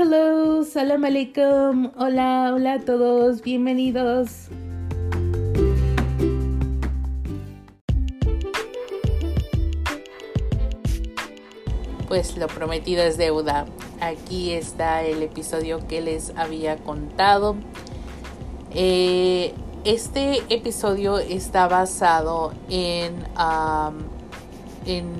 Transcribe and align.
hello, 0.00 0.64
salam 0.64 1.04
alaikum, 1.04 1.92
hola, 1.98 2.52
hola 2.54 2.72
a 2.72 2.80
todos, 2.80 3.42
bienvenidos. 3.42 4.48
Pues 12.08 12.38
lo 12.38 12.46
prometido 12.46 13.02
es 13.02 13.18
deuda. 13.18 13.66
Aquí 14.00 14.54
está 14.54 15.02
el 15.02 15.22
episodio 15.22 15.86
que 15.86 16.00
les 16.00 16.32
había 16.34 16.78
contado. 16.78 17.56
Eh, 18.72 19.52
este 19.84 20.42
episodio 20.48 21.18
está 21.18 21.68
basado 21.68 22.54
en, 22.70 23.22
en 24.86 25.10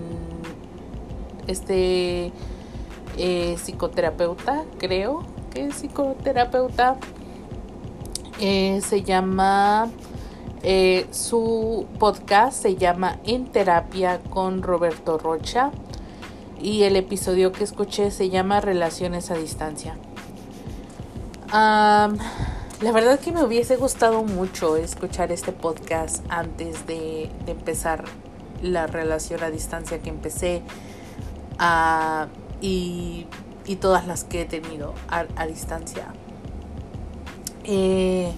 este 1.48 2.32
eh, 3.22 3.58
psicoterapeuta, 3.58 4.64
creo 4.78 5.22
que 5.52 5.66
es 5.66 5.74
psicoterapeuta. 5.74 6.96
Eh, 8.38 8.80
se 8.80 9.02
llama, 9.02 9.90
eh, 10.62 11.06
su 11.10 11.86
podcast 11.98 12.62
se 12.62 12.76
llama 12.76 13.18
En 13.24 13.44
Terapia 13.44 14.20
con 14.30 14.62
Roberto 14.62 15.18
Rocha 15.18 15.70
y 16.62 16.84
el 16.84 16.96
episodio 16.96 17.52
que 17.52 17.62
escuché 17.62 18.10
se 18.10 18.30
llama 18.30 18.62
Relaciones 18.62 19.30
a 19.30 19.34
Distancia. 19.34 19.98
la 21.52 22.08
verdad 22.94 23.20
que 23.20 23.32
me 23.32 23.44
hubiese 23.44 23.76
gustado 23.76 24.22
mucho 24.22 24.76
escuchar 24.76 25.30
este 25.30 25.52
podcast 25.52 26.24
antes 26.30 26.86
de, 26.86 27.30
empezar 27.46 28.04
la 28.62 28.86
relación 28.86 29.42
a 29.42 29.50
distancia 29.50 29.98
que 29.98 30.08
empecé. 30.08 30.62
a 31.58 32.28
y, 32.60 33.26
todas 33.80 34.06
las 34.08 34.24
que 34.24 34.42
he 34.42 34.44
tenido 34.46 34.94
a, 35.08 35.46
distancia. 35.46 36.08
Eh, 37.62 38.32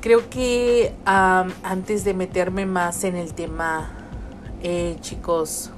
creo 0.00 0.30
que 0.30 0.94
antes 1.04 2.04
de 2.04 2.14
meterme 2.14 2.64
más 2.64 3.02
en 3.02 3.16
el 3.16 3.34
tema, 3.34 3.90
eh, 4.62 4.96
chicos, 5.00 5.72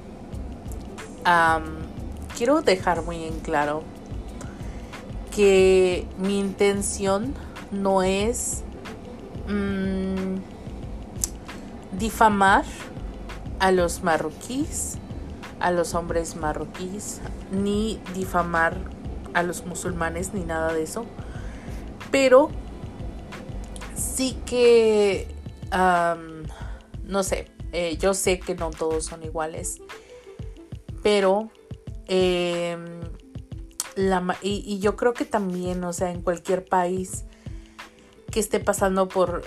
quiero 2.37 2.61
dejar 2.61 3.03
muy 3.03 3.23
en 3.23 3.39
claro 3.39 3.83
que 5.35 6.05
mi 6.17 6.39
intención 6.39 7.33
no 7.71 8.03
es 8.03 8.63
mm, 9.47 10.37
difamar 11.97 12.65
a 13.59 13.71
los 13.71 14.03
marroquíes 14.03 14.97
a 15.61 15.71
los 15.71 15.93
hombres 15.93 16.35
marroquíes, 16.35 17.21
ni 17.51 18.01
difamar 18.13 18.77
a 19.33 19.43
los 19.43 19.65
musulmanes, 19.65 20.33
ni 20.33 20.43
nada 20.43 20.73
de 20.73 20.83
eso. 20.83 21.05
Pero 22.09 22.49
sí 23.95 24.37
que, 24.45 25.27
no 25.71 27.23
sé, 27.23 27.47
eh, 27.71 27.97
yo 27.97 28.13
sé 28.13 28.39
que 28.39 28.55
no 28.55 28.71
todos 28.71 29.05
son 29.05 29.23
iguales, 29.23 29.79
pero 31.03 31.51
em, 32.07 33.01
la, 33.95 34.37
y, 34.41 34.79
yo 34.79 34.95
creo 34.95 35.13
que 35.13 35.25
también, 35.25 35.83
o 35.83 35.93
sea, 35.93 36.11
en 36.11 36.21
cualquier 36.21 36.65
país 36.65 37.23
que 38.31 38.39
esté 38.39 38.59
pasando 38.59 39.07
por, 39.07 39.43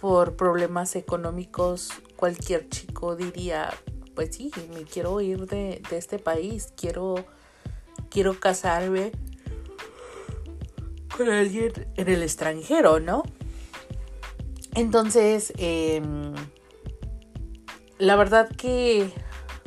por 0.00 0.36
problemas 0.36 0.96
económicos, 0.96 1.90
cualquier 2.16 2.68
chico 2.68 3.16
diría, 3.16 3.70
pues 4.16 4.34
sí, 4.34 4.50
me 4.74 4.82
quiero 4.84 5.20
ir 5.20 5.46
de, 5.46 5.82
este 5.90 6.18
país, 6.18 6.72
quiero, 6.74 7.26
quiero 8.10 8.40
casarme 8.40 9.12
con 11.14 11.28
alguien 11.28 11.86
en 11.96 12.08
el 12.08 12.22
extranjero, 12.22 12.98
¿no? 12.98 13.22
Entonces, 14.74 15.52
em, 15.58 16.34
la 17.98 18.16
verdad 18.16 18.48
que 18.48 19.12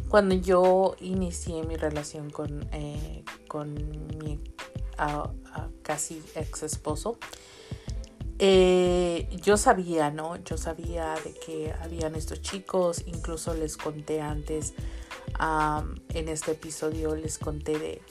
cuando 0.10 0.34
yo 0.34 0.96
inicié 1.00 1.64
mi 1.64 1.76
relación 1.76 2.32
con, 2.32 2.68
eh, 2.74 3.24
con 3.48 3.76
mi 4.18 4.40
casi 5.84 6.24
ex 6.36 6.64
esposo, 6.64 7.20
eh, 8.40 9.28
yo 9.44 9.58
sabía, 9.58 10.12
¿no? 10.12 10.38
Yo 10.38 10.58
sabía 10.58 11.16
de 11.24 11.34
que 11.34 11.74
habían 11.82 12.16
estos 12.16 12.42
chicos, 12.42 13.04
incluso 13.06 13.54
les 13.54 13.78
conté 13.78 14.22
antes, 14.22 14.74
en 16.14 16.28
este 16.30 16.52
episodio 16.52 17.16
les 17.16 17.38
conté 17.38 17.78
de, 17.78 18.02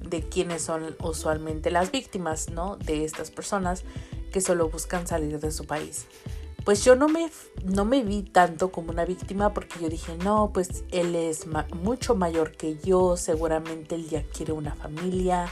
de 0.00 0.22
quiénes 0.28 0.62
son 0.62 0.94
usualmente 1.02 1.70
las 1.70 1.90
víctimas, 1.90 2.50
¿no? 2.50 2.76
De 2.76 3.04
estas 3.04 3.30
personas 3.30 3.84
que 4.32 4.40
solo 4.40 4.68
buscan 4.68 5.06
salir 5.06 5.40
de 5.40 5.50
su 5.50 5.66
país. 5.66 6.06
Pues 6.64 6.84
yo 6.84 6.96
no 6.96 7.08
me, 7.08 7.30
no 7.64 7.84
me 7.84 8.02
vi 8.02 8.22
tanto 8.22 8.72
como 8.72 8.90
una 8.90 9.04
víctima 9.04 9.54
porque 9.54 9.78
yo 9.80 9.88
dije, 9.88 10.16
no, 10.18 10.50
pues 10.52 10.82
él 10.90 11.14
es 11.14 11.46
mucho 11.74 12.16
mayor 12.16 12.52
que 12.52 12.76
yo, 12.78 13.16
seguramente 13.16 13.94
él 13.94 14.08
ya 14.08 14.24
quiere 14.24 14.52
una 14.52 14.74
familia, 14.74 15.48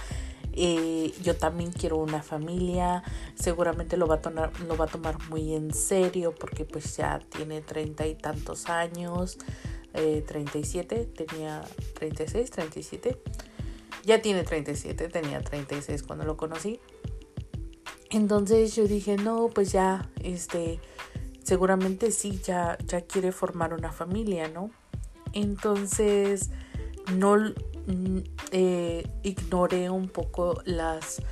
eh, 0.57 1.13
yo 1.23 1.37
también 1.37 1.73
quiero 1.73 1.97
una 1.97 2.23
familia, 2.23 3.03
seguramente 3.35 3.97
lo 3.97 4.07
va, 4.07 4.17
a 4.17 4.21
tomar, 4.21 4.53
lo 4.61 4.77
va 4.77 4.85
a 4.85 4.89
tomar 4.89 5.19
muy 5.29 5.55
en 5.55 5.75
serio 5.75 6.35
porque 6.35 6.65
pues 6.65 6.97
ya 6.97 7.19
tiene 7.19 7.61
treinta 7.61 8.07
y 8.07 8.15
tantos 8.15 8.69
años, 8.69 9.39
eh, 9.95 10.25
37, 10.27 11.07
tenía 11.07 11.63
36, 11.95 12.51
37, 12.51 13.19
ya 14.05 14.23
tiene 14.23 14.45
37, 14.45 15.09
tenía 15.09 15.41
36 15.41 16.03
cuando 16.03 16.25
lo 16.25 16.37
conocí. 16.37 16.81
Entonces 18.11 18.77
yo 18.77 18.87
dije, 18.87 19.17
no, 19.17 19.49
pues 19.49 19.73
ya, 19.73 20.09
este, 20.23 20.79
seguramente 21.43 22.13
sí, 22.13 22.41
ya, 22.45 22.79
ya 22.87 23.01
quiere 23.01 23.33
formar 23.33 23.75
una 23.75 23.91
familia, 23.91 24.49
¿no? 24.49 24.71
Entonces, 25.33 26.51
no, 27.13 27.37
eh, 28.53 29.07
ignoré 29.23 29.91
un 29.91 30.09
poco 30.09 30.61
las, 30.65 31.23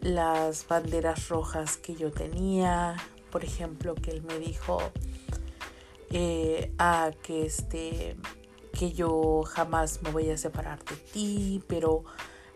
las 0.00 0.66
banderas 0.66 1.28
rojas 1.28 1.76
que 1.76 1.94
yo 1.94 2.10
tenía. 2.10 2.96
Por 3.30 3.44
ejemplo, 3.44 3.94
que 3.94 4.10
él 4.10 4.22
me 4.22 4.38
dijo 4.38 4.78
eh, 6.10 6.72
a 6.78 7.10
que 7.22 7.46
este 7.46 8.16
que 8.78 8.92
yo 8.92 9.42
jamás 9.42 10.02
me 10.02 10.10
voy 10.10 10.28
a 10.30 10.36
separar 10.36 10.84
de 10.84 10.96
ti, 10.96 11.62
pero 11.66 12.04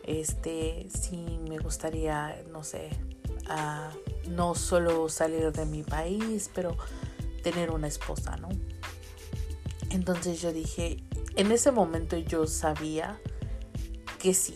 este 0.05 0.87
sí 0.91 1.39
me 1.49 1.59
gustaría, 1.59 2.43
no 2.53 2.63
sé, 2.63 2.91
no 4.29 4.55
solo 4.55 5.09
salir 5.09 5.51
de 5.51 5.65
mi 5.65 5.83
país, 5.83 6.51
pero 6.55 6.77
tener 7.43 7.71
una 7.71 7.89
esposa, 7.89 8.37
¿no? 8.37 8.49
Entonces 9.91 10.41
yo 10.41 10.53
dije, 10.53 10.99
en 11.37 11.53
ese 11.53 11.71
momento 11.71 12.17
yo 12.17 12.47
sabía 12.47 13.21
que 14.19 14.35
sí, 14.35 14.55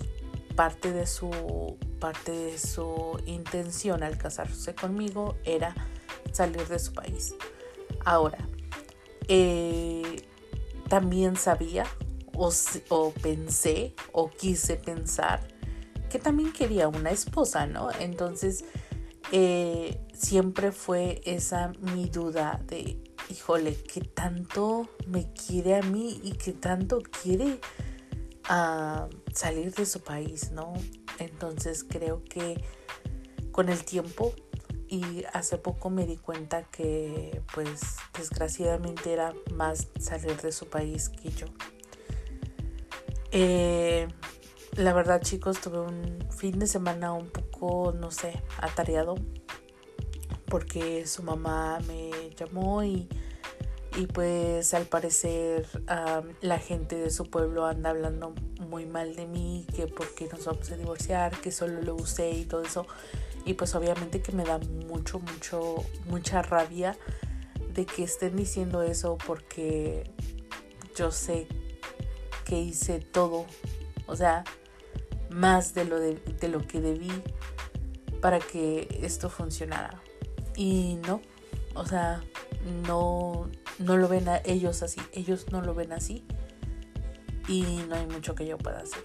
parte 0.56 0.92
de 0.92 1.06
su, 1.06 1.76
parte 1.98 2.32
de 2.32 2.58
su 2.58 3.20
intención 3.26 4.02
al 4.02 4.18
casarse 4.18 4.74
conmigo 4.74 5.36
era 5.44 5.74
salir 6.32 6.66
de 6.68 6.78
su 6.78 6.92
país. 6.92 7.34
Ahora, 8.04 8.38
eh, 9.28 10.22
también 10.88 11.36
sabía 11.36 11.86
o, 12.36 12.52
o, 12.88 13.10
pensé 13.12 13.94
o 14.12 14.30
quise 14.30 14.76
pensar 14.76 15.48
que 16.10 16.18
también 16.18 16.52
quería 16.52 16.88
una 16.88 17.10
esposa, 17.10 17.66
¿no? 17.66 17.90
Entonces, 17.98 18.64
eh, 19.32 20.00
siempre 20.12 20.72
fue 20.72 21.20
esa 21.24 21.72
mi 21.80 22.08
duda 22.08 22.60
de 22.66 23.03
híjole, 23.30 23.74
que 23.74 24.00
tanto 24.00 24.88
me 25.06 25.32
quiere 25.32 25.76
a 25.76 25.82
mí 25.82 26.20
y 26.22 26.32
que 26.32 26.52
tanto 26.52 27.00
quiere 27.22 27.60
a 28.48 29.08
salir 29.32 29.72
de 29.74 29.86
su 29.86 30.02
país, 30.02 30.50
¿no? 30.52 30.72
Entonces 31.18 31.84
creo 31.84 32.22
que 32.24 32.62
con 33.52 33.68
el 33.68 33.84
tiempo 33.84 34.34
y 34.88 35.24
hace 35.32 35.58
poco 35.58 35.90
me 35.90 36.06
di 36.06 36.16
cuenta 36.16 36.64
que 36.64 37.42
pues 37.54 37.96
desgraciadamente 38.16 39.12
era 39.12 39.32
más 39.54 39.88
salir 39.98 40.40
de 40.40 40.52
su 40.52 40.66
país 40.68 41.08
que 41.08 41.30
yo. 41.30 41.46
Eh, 43.30 44.06
la 44.76 44.92
verdad 44.92 45.20
chicos 45.22 45.60
tuve 45.60 45.80
un 45.80 46.28
fin 46.30 46.58
de 46.58 46.66
semana 46.66 47.12
un 47.12 47.30
poco, 47.30 47.92
no 47.92 48.10
sé, 48.10 48.42
atareado 48.58 49.16
porque 50.54 51.06
su 51.06 51.22
mamá 51.22 51.80
me 51.86 52.23
llamó 52.34 52.84
y, 52.84 53.08
y 53.96 54.06
pues 54.06 54.74
al 54.74 54.86
parecer 54.86 55.66
la 56.40 56.58
gente 56.58 56.96
de 56.96 57.10
su 57.10 57.30
pueblo 57.30 57.66
anda 57.66 57.90
hablando 57.90 58.34
muy 58.68 58.86
mal 58.86 59.14
de 59.14 59.26
mí, 59.26 59.66
que 59.74 59.86
porque 59.86 60.28
nos 60.32 60.44
vamos 60.46 60.70
a 60.70 60.76
divorciar, 60.76 61.40
que 61.40 61.52
solo 61.52 61.80
lo 61.80 61.94
usé 61.94 62.30
y 62.30 62.44
todo 62.44 62.62
eso. 62.62 62.86
Y 63.44 63.54
pues 63.54 63.74
obviamente 63.74 64.20
que 64.20 64.32
me 64.32 64.44
da 64.44 64.58
mucho, 64.58 65.20
mucho, 65.20 65.84
mucha 66.06 66.42
rabia 66.42 66.96
de 67.74 67.84
que 67.86 68.04
estén 68.04 68.36
diciendo 68.36 68.82
eso 68.82 69.18
porque 69.26 70.10
yo 70.96 71.10
sé 71.10 71.46
que 72.44 72.58
hice 72.58 73.00
todo. 73.00 73.46
O 74.06 74.16
sea, 74.16 74.44
más 75.30 75.74
de 75.74 75.84
lo, 75.84 76.00
de, 76.00 76.14
de 76.14 76.48
lo 76.48 76.66
que 76.66 76.80
debí 76.80 77.10
para 78.20 78.38
que 78.38 79.00
esto 79.02 79.28
funcionara. 79.28 80.02
Y 80.56 80.98
no, 81.06 81.20
o 81.74 81.86
sea, 81.86 82.22
no, 82.86 83.50
no 83.78 83.96
lo 83.96 84.08
ven 84.08 84.28
a 84.28 84.40
ellos 84.44 84.82
así, 84.82 85.00
ellos 85.12 85.46
no 85.50 85.60
lo 85.60 85.74
ven 85.74 85.92
así 85.92 86.24
y 87.48 87.62
no 87.88 87.96
hay 87.96 88.06
mucho 88.06 88.34
que 88.34 88.46
yo 88.46 88.58
pueda 88.58 88.80
hacer. 88.80 89.04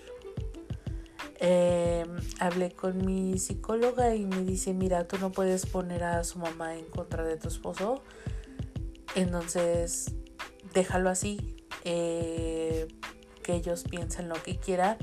Em, 1.42 2.18
hablé 2.40 2.72
con 2.72 3.06
mi 3.06 3.38
psicóloga 3.38 4.14
y 4.14 4.26
me 4.26 4.44
dice, 4.44 4.74
mira, 4.74 5.08
tú 5.08 5.18
no 5.20 5.32
puedes 5.32 5.66
poner 5.66 6.04
a 6.04 6.24
su 6.24 6.38
mamá 6.38 6.76
en 6.76 6.86
contra 6.86 7.24
de 7.24 7.38
tu 7.38 7.48
esposo, 7.48 8.04
entonces 9.16 10.14
déjalo 10.74 11.10
así, 11.10 11.66
eh, 11.86 12.88
que 13.42 13.54
ellos 13.54 13.84
piensen 13.90 14.28
lo 14.28 14.36
que 14.36 14.58
quieran 14.58 14.98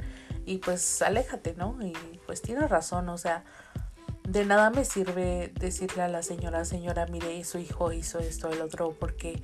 y 0.45 0.59
pues 0.59 1.03
aléjate, 1.03 1.55
¿no? 1.55 1.79
Y 1.83 1.95
pues 2.27 2.43
tiene 2.43 2.69
razón, 2.69 3.09
o 3.09 3.19
sea, 3.19 3.45
de 4.27 4.45
nada 4.45 4.71
me 4.71 4.85
sirve 4.85 5.53
decirle 5.59 6.03
a 6.03 6.09
la 6.09 6.23
señora, 6.23 6.65
señora, 6.65 7.07
mire, 7.07 7.43
su 7.45 7.59
hijo 7.59 7.93
hizo 7.93 8.19
esto, 8.19 8.51
el 8.51 8.61
otro, 8.61 8.95
porque 8.99 9.41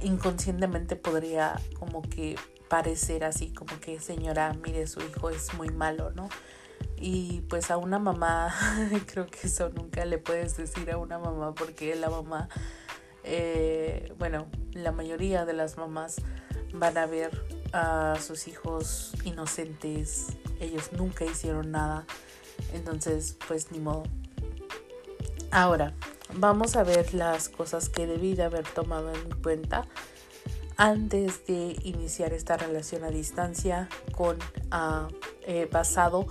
inconscientemente 0.00 0.96
podría 0.96 1.60
como 1.78 2.02
que 2.02 2.36
parecer 2.68 3.24
así, 3.24 3.52
como 3.52 3.78
que 3.78 4.00
señora, 4.00 4.54
mire, 4.54 4.86
su 4.86 5.00
hijo 5.00 5.30
es 5.30 5.52
muy 5.54 5.68
malo, 5.68 6.10
¿no? 6.12 6.28
Y 6.98 7.42
pues 7.42 7.70
a 7.70 7.76
una 7.76 7.98
mamá, 7.98 8.54
creo 9.06 9.26
que 9.26 9.46
eso 9.46 9.68
nunca 9.68 10.04
le 10.06 10.18
puedes 10.18 10.56
decir 10.56 10.90
a 10.90 10.96
una 10.96 11.18
mamá, 11.18 11.54
porque 11.54 11.94
la 11.94 12.08
mamá, 12.08 12.48
eh, 13.22 14.14
bueno, 14.18 14.46
la 14.72 14.92
mayoría 14.92 15.44
de 15.44 15.52
las 15.52 15.76
mamás 15.76 16.16
van 16.72 16.96
a 16.96 17.06
ver 17.06 17.44
a 17.72 18.16
sus 18.20 18.48
hijos 18.48 19.12
inocentes, 19.24 20.28
ellos 20.58 20.90
nunca 20.92 21.26
hicieron 21.26 21.70
nada 21.70 22.06
entonces, 22.72 23.36
pues 23.46 23.70
ni 23.72 23.78
modo. 23.78 24.04
Ahora, 25.50 25.94
vamos 26.34 26.76
a 26.76 26.82
ver 26.82 27.14
las 27.14 27.48
cosas 27.48 27.88
que 27.88 28.06
debí 28.06 28.34
de 28.34 28.44
haber 28.44 28.64
tomado 28.64 29.12
en 29.12 29.30
cuenta 29.42 29.86
antes 30.76 31.46
de 31.46 31.76
iniciar 31.82 32.32
esta 32.32 32.56
relación 32.56 33.04
a 33.04 33.08
distancia 33.08 33.88
con 34.14 34.36
uh, 34.36 35.08
eh, 35.46 35.68
basado 35.70 36.26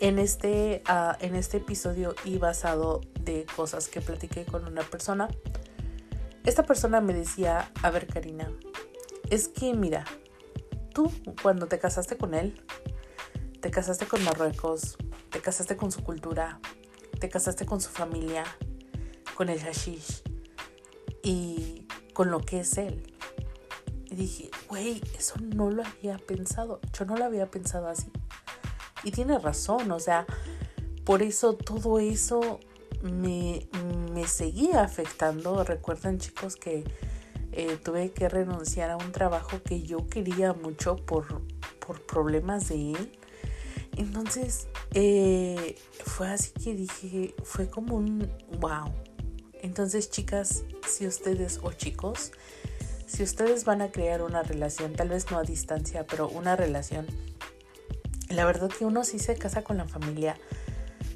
en 0.00 0.18
este, 0.18 0.82
uh, 0.88 1.12
en 1.20 1.34
este 1.34 1.58
episodio 1.58 2.14
y 2.24 2.38
basado 2.38 3.02
de 3.20 3.46
cosas 3.56 3.88
que 3.88 4.00
platiqué 4.00 4.44
con 4.44 4.64
una 4.66 4.82
persona. 4.82 5.28
Esta 6.44 6.62
persona 6.62 7.00
me 7.00 7.12
decía, 7.12 7.70
a 7.82 7.90
ver 7.90 8.06
Karina, 8.06 8.50
es 9.30 9.48
que 9.48 9.74
mira, 9.74 10.04
tú 10.94 11.10
cuando 11.42 11.66
te 11.66 11.78
casaste 11.78 12.16
con 12.16 12.34
él, 12.34 12.62
te 13.60 13.70
casaste 13.70 14.06
con 14.06 14.22
Marruecos, 14.24 14.96
te 15.36 15.42
casaste 15.42 15.76
con 15.76 15.92
su 15.92 16.02
cultura, 16.02 16.60
te 17.20 17.28
casaste 17.28 17.66
con 17.66 17.78
su 17.82 17.90
familia, 17.90 18.42
con 19.34 19.50
el 19.50 19.60
hashish 19.60 20.22
y 21.22 21.86
con 22.14 22.30
lo 22.30 22.40
que 22.40 22.60
es 22.60 22.78
él. 22.78 23.02
Y 24.06 24.14
dije, 24.14 24.50
güey, 24.66 25.02
eso 25.14 25.34
no 25.38 25.70
lo 25.70 25.84
había 25.84 26.16
pensado. 26.16 26.80
Yo 26.98 27.04
no 27.04 27.18
lo 27.18 27.26
había 27.26 27.50
pensado 27.50 27.86
así. 27.86 28.10
Y 29.04 29.10
tiene 29.10 29.38
razón, 29.38 29.90
o 29.90 30.00
sea, 30.00 30.24
por 31.04 31.20
eso 31.20 31.52
todo 31.52 31.98
eso 31.98 32.58
me, 33.02 33.68
me 34.14 34.26
seguía 34.26 34.84
afectando. 34.84 35.64
Recuerden 35.64 36.18
chicos 36.18 36.56
que 36.56 36.82
eh, 37.52 37.76
tuve 37.84 38.10
que 38.12 38.30
renunciar 38.30 38.88
a 38.88 38.96
un 38.96 39.12
trabajo 39.12 39.62
que 39.62 39.82
yo 39.82 40.06
quería 40.06 40.54
mucho 40.54 40.96
por, 40.96 41.42
por 41.86 42.06
problemas 42.06 42.70
de 42.70 42.92
él. 42.92 43.18
Entonces, 43.96 44.68
eh, 44.94 45.76
fue 46.04 46.28
así 46.28 46.50
que 46.52 46.74
dije, 46.74 47.34
fue 47.42 47.68
como 47.68 47.96
un 47.96 48.30
wow. 48.60 48.92
Entonces, 49.62 50.10
chicas, 50.10 50.64
si 50.86 51.06
ustedes 51.06 51.60
o 51.62 51.72
chicos, 51.72 52.32
si 53.06 53.22
ustedes 53.22 53.64
van 53.64 53.80
a 53.80 53.90
crear 53.90 54.22
una 54.22 54.42
relación, 54.42 54.92
tal 54.92 55.08
vez 55.08 55.30
no 55.30 55.38
a 55.38 55.42
distancia, 55.42 56.06
pero 56.06 56.28
una 56.28 56.56
relación, 56.56 57.06
la 58.28 58.44
verdad 58.44 58.68
que 58.68 58.84
uno 58.84 59.04
sí 59.04 59.18
se 59.18 59.36
casa 59.36 59.62
con 59.64 59.78
la 59.78 59.86
familia, 59.86 60.36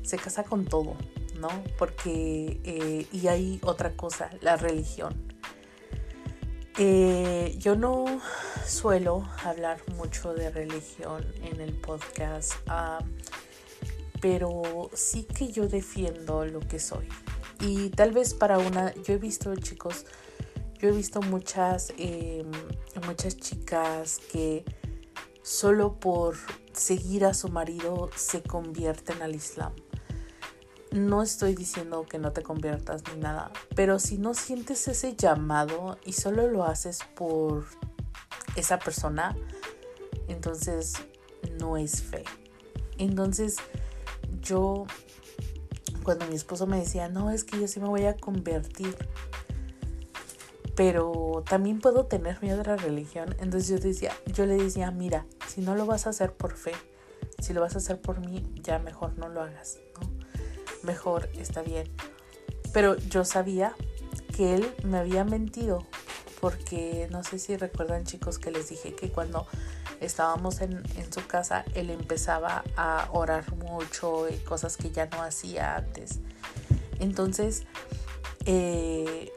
se 0.02 0.16
casa 0.16 0.44
con 0.44 0.64
todo, 0.64 0.96
¿no? 1.38 1.48
Porque, 1.78 2.60
eh, 2.64 3.06
y 3.12 3.28
hay 3.28 3.60
otra 3.62 3.94
cosa, 3.96 4.30
la 4.40 4.56
religión. 4.56 5.14
Eh, 6.78 7.56
yo 7.58 7.76
no 7.76 8.06
suelo 8.70 9.28
hablar 9.44 9.82
mucho 9.96 10.32
de 10.32 10.48
religión 10.48 11.26
en 11.42 11.60
el 11.60 11.74
podcast, 11.74 12.52
pero 14.20 14.90
sí 14.94 15.24
que 15.24 15.50
yo 15.50 15.68
defiendo 15.68 16.44
lo 16.46 16.60
que 16.60 16.78
soy. 16.78 17.08
Y 17.60 17.90
tal 17.90 18.12
vez 18.12 18.32
para 18.32 18.58
una, 18.58 18.94
yo 18.94 19.14
he 19.14 19.18
visto 19.18 19.54
chicos, 19.56 20.06
yo 20.78 20.88
he 20.88 20.92
visto 20.92 21.20
muchas, 21.20 21.92
em, 21.98 22.50
muchas 23.06 23.36
chicas 23.36 24.20
que 24.32 24.64
solo 25.42 25.98
por 25.98 26.36
seguir 26.72 27.24
a 27.24 27.34
su 27.34 27.48
marido 27.48 28.08
se 28.14 28.42
convierten 28.42 29.20
al 29.20 29.34
Islam 29.34 29.72
no 30.92 31.22
estoy 31.22 31.54
diciendo 31.54 32.04
que 32.08 32.18
no 32.18 32.32
te 32.32 32.42
conviertas 32.42 33.02
ni 33.12 33.20
nada, 33.20 33.52
pero 33.76 33.98
si 33.98 34.18
no 34.18 34.34
sientes 34.34 34.88
ese 34.88 35.14
llamado 35.14 35.98
y 36.04 36.14
solo 36.14 36.48
lo 36.48 36.64
haces 36.64 37.00
por 37.14 37.66
esa 38.60 38.78
persona, 38.78 39.36
entonces 40.28 40.94
no 41.58 41.76
es 41.76 42.02
fe. 42.02 42.24
Entonces 42.98 43.56
yo, 44.40 44.86
cuando 46.02 46.26
mi 46.26 46.34
esposo 46.34 46.66
me 46.66 46.78
decía, 46.78 47.08
no, 47.08 47.30
es 47.30 47.44
que 47.44 47.58
yo 47.60 47.66
sí 47.66 47.80
me 47.80 47.88
voy 47.88 48.04
a 48.06 48.16
convertir, 48.16 48.96
pero 50.76 51.42
también 51.48 51.80
puedo 51.80 52.06
tener 52.06 52.40
miedo 52.42 52.60
a 52.60 52.64
la 52.64 52.76
religión, 52.76 53.34
entonces 53.40 53.68
yo, 53.68 53.78
decía, 53.78 54.12
yo 54.26 54.46
le 54.46 54.56
decía, 54.56 54.90
mira, 54.90 55.26
si 55.46 55.60
no 55.60 55.74
lo 55.74 55.86
vas 55.86 56.06
a 56.06 56.10
hacer 56.10 56.32
por 56.32 56.56
fe, 56.56 56.72
si 57.40 57.52
lo 57.52 57.60
vas 57.60 57.74
a 57.74 57.78
hacer 57.78 58.00
por 58.00 58.20
mí, 58.20 58.42
ya 58.62 58.78
mejor 58.78 59.18
no 59.18 59.28
lo 59.28 59.42
hagas, 59.42 59.78
¿no? 60.00 60.10
mejor 60.82 61.28
está 61.34 61.62
bien. 61.62 61.88
Pero 62.72 62.96
yo 62.96 63.24
sabía 63.24 63.74
que 64.36 64.54
él 64.54 64.74
me 64.84 64.98
había 64.98 65.24
mentido 65.24 65.86
porque 66.40 67.08
no 67.10 67.22
sé 67.22 67.38
si 67.38 67.56
recuerdan 67.56 68.04
chicos 68.04 68.38
que 68.38 68.50
les 68.50 68.68
dije 68.68 68.94
que 68.94 69.10
cuando 69.10 69.46
estábamos 70.00 70.60
en, 70.60 70.82
su 71.12 71.26
casa 71.26 71.64
él 71.74 71.90
empezaba 71.90 72.64
a 72.76 73.08
orar 73.12 73.54
mucho 73.56 74.28
y 74.28 74.36
cosas 74.38 74.76
que 74.76 74.90
ya 74.90 75.06
no 75.06 75.22
hacía 75.22 75.76
antes. 75.76 76.20
Entonces 76.98 77.64
eh, 78.46 79.30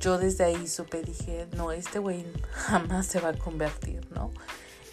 yo 0.00 0.18
desde 0.18 0.44
ahí 0.44 0.66
supe, 0.66 1.02
dije, 1.02 1.46
no, 1.56 1.72
este 1.72 1.98
güey 1.98 2.24
jamás 2.52 3.06
se 3.06 3.20
va 3.20 3.30
a 3.30 3.38
convertir, 3.38 4.06
¿no? 4.12 4.30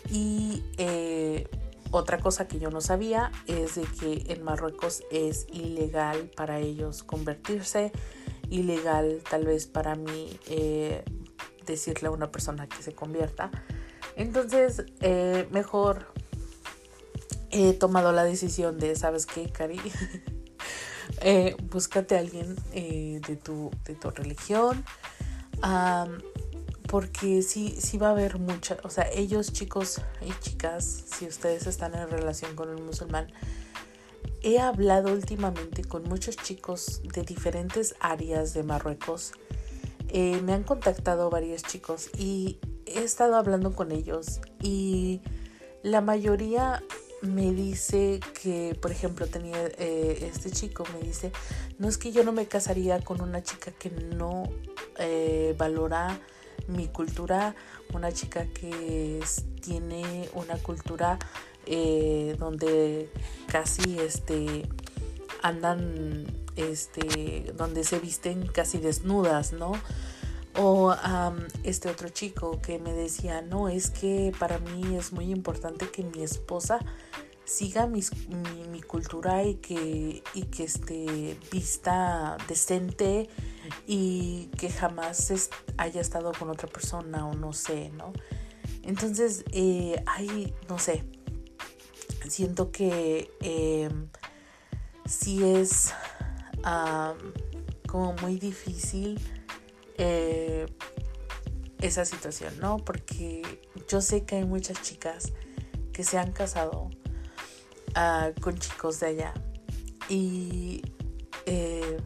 Y 0.09 0.63
eh, 0.77 1.47
otra 1.91 2.17
cosa 2.17 2.47
que 2.47 2.59
yo 2.59 2.69
no 2.71 2.81
sabía 2.81 3.31
es 3.47 3.75
de 3.75 3.83
que 3.83 4.33
en 4.33 4.43
Marruecos 4.43 5.03
es 5.11 5.47
ilegal 5.51 6.31
para 6.35 6.59
ellos 6.59 7.03
convertirse, 7.03 7.91
ilegal 8.49 9.21
tal 9.29 9.45
vez 9.45 9.67
para 9.67 9.95
mí 9.95 10.37
eh, 10.47 11.03
decirle 11.65 12.07
a 12.07 12.11
una 12.11 12.31
persona 12.31 12.67
que 12.67 12.81
se 12.81 12.93
convierta. 12.93 13.51
Entonces, 14.15 14.83
eh, 15.01 15.47
mejor 15.51 16.07
he 17.51 17.73
tomado 17.73 18.11
la 18.11 18.23
decisión 18.23 18.79
de, 18.79 18.95
¿sabes 18.95 19.25
qué, 19.25 19.51
Cari? 19.51 19.79
eh, 21.21 21.55
búscate 21.69 22.15
a 22.15 22.19
alguien 22.19 22.55
eh, 22.73 23.21
de, 23.27 23.35
tu, 23.35 23.71
de 23.85 23.95
tu 23.95 24.09
religión 24.09 24.83
porque 26.93 27.41
sí, 27.41 27.75
sí 27.79 27.97
va 27.97 28.09
a 28.09 28.11
haber 28.11 28.37
mucha, 28.37 28.77
o 28.83 28.89
sea, 28.91 29.09
ellos 29.11 29.51
chicos 29.51 29.99
y 30.21 30.31
chicas, 30.41 30.85
si 30.85 31.25
ustedes 31.25 31.65
están 31.65 31.95
en 31.95 32.07
relación 32.07 32.55
con 32.55 32.69
un 32.69 32.85
musulmán, 32.85 33.33
he 34.43 34.59
hablado 34.59 35.11
últimamente 35.11 35.83
con 35.85 36.03
muchos 36.03 36.37
chicos 36.37 37.01
de 37.03 37.23
diferentes 37.23 37.95
áreas 37.99 38.53
de 38.53 38.61
Marruecos. 38.61 39.31
Eh, 40.15 40.39
me 40.43 40.53
han 40.53 40.61
contactado 40.61 41.31
varios 41.31 41.63
chicos 41.63 42.11
y 42.15 42.59
he 42.85 43.03
estado 43.03 43.35
hablando 43.35 43.73
con 43.73 43.91
ellos 43.91 44.41
y 44.61 45.21
la 45.81 46.01
mayoría 46.01 46.83
me 47.23 47.51
dice 47.51 48.19
que, 48.39 48.77
por 48.79 48.91
ejemplo, 48.91 49.25
tenía 49.25 49.57
eh, 49.79 50.29
este 50.31 50.51
chico, 50.51 50.85
me 50.93 51.03
dice, 51.03 51.31
no 51.79 51.87
es 51.87 51.97
que 51.97 52.11
yo 52.11 52.23
no 52.23 52.31
me 52.31 52.45
casaría 52.45 52.99
con 52.99 53.21
una 53.21 53.41
chica 53.41 53.71
que 53.71 53.89
no 53.89 54.43
eh, 54.99 55.55
valora 55.57 56.21
mi 56.67 56.89
cultura, 56.89 57.55
una 57.91 58.11
chica 58.11 58.45
que 58.45 59.19
tiene 59.61 60.29
una 60.35 60.57
cultura 60.57 61.17
donde 62.37 63.09
casi 63.47 63.97
este 63.97 64.67
andan 65.41 66.42
este 66.55 67.53
donde 67.55 67.83
se 67.83 67.99
visten 67.99 68.47
casi 68.47 68.77
desnudas, 68.77 69.53
¿no? 69.53 69.73
O 70.55 70.95
este 71.63 71.89
otro 71.89 72.09
chico 72.09 72.61
que 72.61 72.77
me 72.77 72.93
decía, 72.93 73.41
no, 73.41 73.69
es 73.69 73.89
que 73.89 74.31
para 74.37 74.59
mí 74.59 74.95
es 74.95 75.11
muy 75.11 75.31
importante 75.31 75.89
que 75.89 76.03
mi 76.03 76.21
esposa 76.21 76.79
siga 77.45 77.87
mi, 77.87 78.01
mi, 78.71 78.81
cultura 78.81 79.43
y 79.43 79.55
que, 79.55 80.23
y 80.33 80.43
que 80.43 80.63
esté 80.63 81.37
vista 81.51 82.37
decente 82.47 83.29
y 83.87 84.47
que 84.57 84.69
jamás 84.69 85.49
haya 85.77 86.01
estado 86.01 86.31
con 86.37 86.49
otra 86.49 86.67
persona 86.69 87.27
o 87.27 87.33
no 87.33 87.53
sé, 87.53 87.89
¿no? 87.89 88.13
Entonces, 88.83 89.43
eh, 89.51 90.03
no 90.67 90.77
sé, 90.77 91.03
siento 92.27 92.71
que 92.71 93.31
eh, 93.41 93.89
sí 95.05 95.43
es 95.43 95.93
como 97.87 98.13
muy 98.21 98.39
difícil 98.39 99.19
eh, 99.97 100.65
esa 101.81 102.05
situación, 102.05 102.53
¿no? 102.59 102.77
Porque 102.77 103.41
yo 103.87 104.01
sé 104.01 104.23
que 104.23 104.37
hay 104.37 104.45
muchas 104.45 104.81
chicas 104.81 105.33
que 105.91 106.03
se 106.03 106.17
han 106.17 106.31
casado 106.31 106.89
ah, 107.95 108.31
con 108.41 108.57
chicos 108.57 108.99
de 108.99 109.07
allá 109.07 109.33
y 110.09 110.81
eh, 111.45 111.97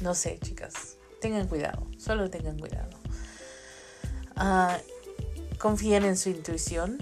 no 0.00 0.14
sé, 0.14 0.38
chicas, 0.40 0.96
tengan 1.20 1.48
cuidado, 1.48 1.86
solo 1.98 2.30
tengan 2.30 2.58
cuidado. 2.58 2.98
Ah, 4.36 4.78
confíen 5.58 6.04
en 6.04 6.16
su 6.16 6.30
intuición 6.30 6.98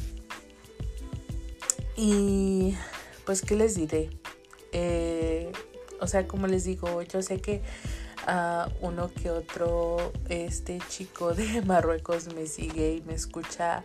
y 1.97 2.75
pues, 3.25 3.43
¿qué 3.43 3.57
les 3.57 3.75
diré? 3.75 4.11
Eh, 4.73 5.10
o 6.01 6.07
sea, 6.07 6.27
como 6.27 6.47
les 6.47 6.65
digo, 6.65 7.03
yo 7.03 7.23
sé 7.23 7.41
que 7.41 7.63
a 8.27 8.69
uno 8.81 9.11
que 9.13 9.31
otro 9.31 10.13
este 10.29 10.79
chico 10.89 11.35
de 11.35 11.63
Marruecos 11.67 12.35
me 12.35 12.47
sigue 12.47 12.95
y 12.95 13.01
me 13.03 13.15
escucha 13.15 13.85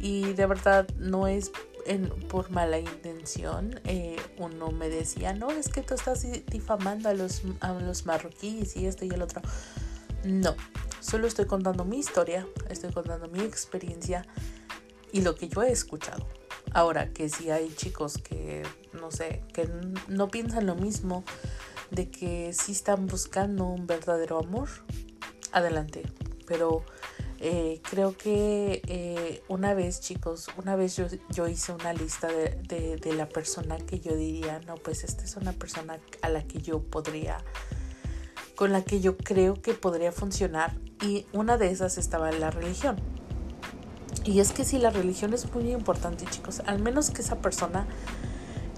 y 0.00 0.32
de 0.32 0.46
verdad 0.46 0.88
no 0.96 1.26
es 1.26 1.50
por 2.28 2.50
mala 2.50 2.78
intención 2.78 3.80
eh, 3.84 4.16
uno 4.36 4.70
me 4.70 4.88
decía 4.88 5.32
no 5.32 5.50
es 5.50 5.68
que 5.68 5.82
tú 5.82 5.94
estás 5.94 6.26
difamando 6.46 7.08
a 7.08 7.14
los, 7.14 7.42
a 7.60 7.72
los 7.72 8.04
marroquíes 8.04 8.76
y 8.76 8.86
esto 8.86 9.04
y 9.06 9.08
el 9.08 9.22
otro 9.22 9.40
no 10.24 10.54
solo 11.00 11.26
estoy 11.26 11.46
contando 11.46 11.84
mi 11.84 11.98
historia 11.98 12.46
estoy 12.68 12.92
contando 12.92 13.28
mi 13.28 13.40
experiencia 13.40 14.26
y 15.12 15.22
lo 15.22 15.34
que 15.34 15.48
yo 15.48 15.62
he 15.62 15.72
escuchado 15.72 16.26
ahora 16.72 17.12
que 17.12 17.28
si 17.28 17.50
hay 17.50 17.72
chicos 17.74 18.18
que 18.18 18.62
no 18.92 19.10
sé 19.10 19.42
que 19.52 19.68
no 20.08 20.28
piensan 20.28 20.66
lo 20.66 20.74
mismo 20.74 21.24
de 21.90 22.10
que 22.10 22.52
si 22.52 22.72
están 22.72 23.06
buscando 23.06 23.66
un 23.66 23.86
verdadero 23.86 24.38
amor, 24.38 24.68
adelante. 25.52 26.02
Pero 26.46 26.84
eh, 27.40 27.80
creo 27.88 28.16
que 28.16 28.82
eh, 28.86 29.42
una 29.48 29.74
vez, 29.74 30.00
chicos, 30.00 30.48
una 30.56 30.76
vez 30.76 30.96
yo, 31.30 31.48
hice 31.48 31.72
una 31.72 31.92
lista 31.92 32.28
de, 32.28 32.96
de, 32.96 33.12
la 33.14 33.28
persona 33.28 33.78
que 33.78 34.00
yo 34.00 34.14
diría, 34.16 34.60
no, 34.66 34.74
pues 34.74 35.04
esta 35.04 35.24
es 35.24 35.36
una 35.36 35.52
persona 35.52 35.98
a 36.22 36.28
la 36.28 36.42
que 36.42 36.60
yo 36.60 36.82
podría, 36.82 37.38
con 38.56 38.72
la 38.72 38.82
que 38.82 39.00
yo 39.00 39.16
creo 39.16 39.54
que 39.54 39.74
podría 39.74 40.12
funcionar. 40.12 40.76
Y 41.00 41.26
una 41.32 41.58
de 41.58 41.70
esas 41.70 41.96
estaba 41.96 42.32
la 42.32 42.50
religión. 42.50 42.96
Y 44.24 44.40
es 44.40 44.52
que 44.52 44.64
si 44.64 44.78
la 44.78 44.90
religión 44.90 45.32
es 45.32 45.52
muy 45.54 45.72
importante, 45.72 46.24
chicos, 46.26 46.62
al 46.66 46.80
menos 46.80 47.10
que 47.10 47.22
esa 47.22 47.36
persona, 47.36 47.86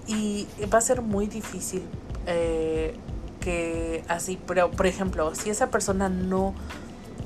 y 0.07 0.47
va 0.73 0.77
a 0.77 0.81
ser 0.81 1.01
muy 1.01 1.27
difícil 1.27 1.83
eh, 2.25 2.95
que 3.39 4.03
así, 4.07 4.39
pero 4.47 4.71
por 4.71 4.85
ejemplo, 4.85 5.33
si 5.35 5.49
esa 5.49 5.69
persona 5.69 6.09
no 6.09 6.53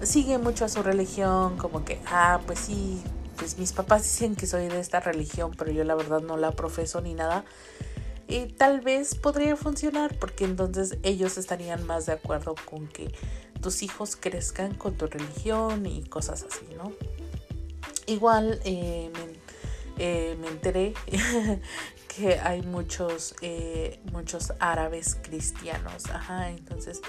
sigue 0.01 0.37
mucho 0.37 0.65
a 0.65 0.69
su 0.69 0.83
religión, 0.83 1.57
como 1.57 1.83
que, 1.83 1.99
ah, 2.07 2.39
pues 2.45 2.59
sí, 2.59 3.01
pues 3.37 3.57
mis 3.57 3.73
papás 3.73 4.03
dicen 4.03 4.35
que 4.35 4.47
soy 4.47 4.67
de 4.67 4.79
esta 4.79 4.99
religión, 4.99 5.51
pero 5.57 5.71
yo 5.71 5.83
la 5.83 5.95
verdad 5.95 6.21
no 6.21 6.37
la 6.37 6.51
profeso 6.51 7.01
ni 7.01 7.13
nada, 7.13 7.43
y 8.27 8.47
tal 8.47 8.81
vez 8.81 9.15
podría 9.15 9.55
funcionar 9.55 10.17
porque 10.17 10.45
entonces 10.45 10.97
ellos 11.03 11.37
estarían 11.37 11.85
más 11.85 12.07
de 12.07 12.13
acuerdo 12.13 12.55
con 12.65 12.87
que 12.87 13.13
tus 13.61 13.83
hijos 13.83 14.15
crezcan 14.15 14.73
con 14.73 14.95
tu 14.95 15.05
religión 15.07 15.85
y 15.85 16.03
cosas 16.03 16.43
así, 16.43 16.65
¿no? 16.75 16.91
Igual 18.07 18.59
eh, 18.65 19.11
me, 19.13 20.03
eh, 20.03 20.35
me 20.39 20.47
enteré 20.47 20.93
que 22.15 22.39
hay 22.39 22.61
muchos, 22.61 23.35
eh, 23.41 23.99
muchos 24.11 24.53
árabes 24.59 25.17
cristianos. 25.21 26.05
Ajá, 26.11 26.49
entonces 26.49 27.01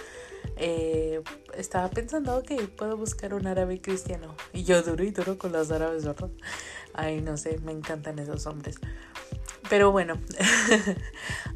estaba 1.54 1.90
pensando, 1.90 2.38
ok, 2.38 2.52
puedo 2.76 2.96
buscar 2.96 3.34
un 3.34 3.46
árabe 3.46 3.80
cristiano. 3.80 4.34
Y 4.54 4.64
yo 4.64 4.82
duro 4.82 5.04
y 5.04 5.10
duro 5.10 5.36
con 5.36 5.52
los 5.52 5.70
árabes, 5.70 6.06
¿verdad? 6.06 6.30
Ay, 6.94 7.20
no 7.20 7.36
sé, 7.36 7.58
me 7.58 7.72
encantan 7.72 8.18
esos 8.18 8.46
hombres. 8.46 8.76
Pero 9.68 9.92
bueno, 9.92 10.18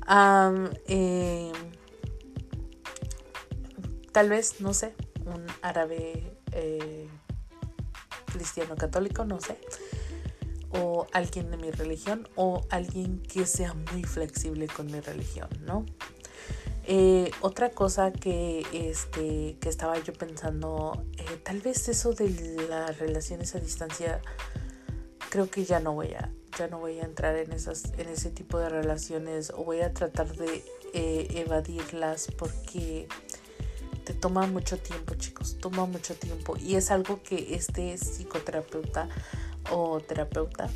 tal 4.13 4.29
vez, 4.29 4.61
no 4.61 4.75
sé, 4.75 4.95
un 5.25 5.47
árabe 5.63 6.37
eh, 6.53 7.09
cristiano 8.33 8.77
católico, 8.77 9.25
no 9.25 9.41
sé 9.41 9.59
o 10.73 11.07
alguien 11.13 11.51
de 11.51 11.57
mi 11.57 11.71
religión 11.71 12.29
o 12.37 12.65
alguien 12.71 13.21
que 13.23 13.47
sea 13.47 13.75
muy 13.93 14.05
flexible 14.05 14.69
con 14.69 14.87
mi 14.87 15.01
religión, 15.01 15.49
¿no? 15.67 15.85
Eh, 16.85 17.31
otra 17.41 17.71
cosa 17.71 18.13
que, 18.13 18.67
este, 18.73 19.57
que 19.61 19.69
estaba 19.69 19.99
yo 19.99 20.13
pensando, 20.13 21.05
eh, 21.19 21.41
tal 21.43 21.61
vez 21.61 21.89
eso 21.89 22.13
de 22.13 22.31
las 22.69 22.99
relaciones 22.99 23.55
a 23.55 23.61
distancia, 23.61 24.21
creo 25.29 25.51
que 25.51 25.65
ya 25.65 25.79
no 25.79 25.93
voy 25.93 26.15
a, 26.15 26.33
ya 26.59 26.69
no 26.69 26.79
voy 26.79 26.99
a 26.99 27.05
entrar 27.05 27.37
en, 27.37 27.53
esas, 27.53 27.93
en 27.99 28.09
ese 28.09 28.31
tipo 28.31 28.59
de 28.59 28.69
relaciones 28.69 29.51
o 29.51 29.65
voy 29.65 29.83
a 29.83 29.93
tratar 29.93 30.35
de 30.35 30.65
eh, 30.95 31.29
evadirlas 31.31 32.29
porque 32.37 33.07
te 34.05 34.15
toma 34.15 34.47
mucho 34.47 34.79
tiempo, 34.79 35.15
chicos, 35.15 35.59
toma 35.59 35.87
mucho 35.87 36.15
tiempo 36.15 36.57
y 36.59 36.77
es 36.77 36.91
algo 36.91 37.23
que 37.23 37.55
este 37.55 37.97
psicoterapeuta 37.97 39.09
o 39.71 40.01
terapeuta, 40.01 40.69